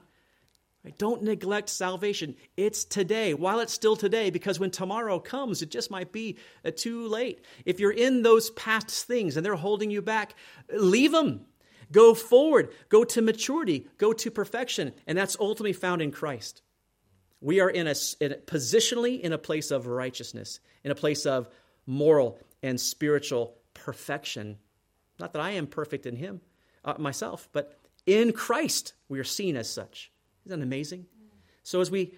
[0.97, 2.35] Don't neglect salvation.
[2.55, 6.71] It's today, while it's still today, because when tomorrow comes, it just might be uh,
[6.75, 7.43] too late.
[7.65, 10.35] If you're in those past things and they're holding you back,
[10.71, 11.47] leave them.
[11.91, 12.71] Go forward.
[12.89, 13.87] Go to maturity.
[13.97, 14.93] Go to perfection.
[15.07, 16.61] And that's ultimately found in Christ.
[17.41, 21.25] We are in a, in a positionally in a place of righteousness, in a place
[21.25, 21.49] of
[21.85, 24.57] moral and spiritual perfection.
[25.19, 26.41] Not that I am perfect in Him,
[26.83, 30.11] uh, myself, but in Christ we are seen as such.
[30.45, 31.05] Isn't that amazing?
[31.63, 32.13] So as we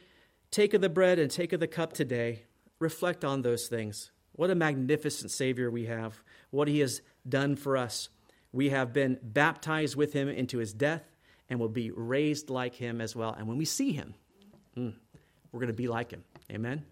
[0.52, 2.44] take of the bread and take of the cup today,
[2.80, 4.12] reflect on those things.
[4.34, 8.10] What a magnificent Savior we have, what He has done for us.
[8.52, 11.04] We have been baptized with Him into His death
[11.50, 13.34] and will be raised like Him as well.
[13.34, 14.14] And when we see Him,
[14.76, 14.94] mm,
[15.52, 16.24] we're going to be like Him.
[16.52, 16.84] Amen.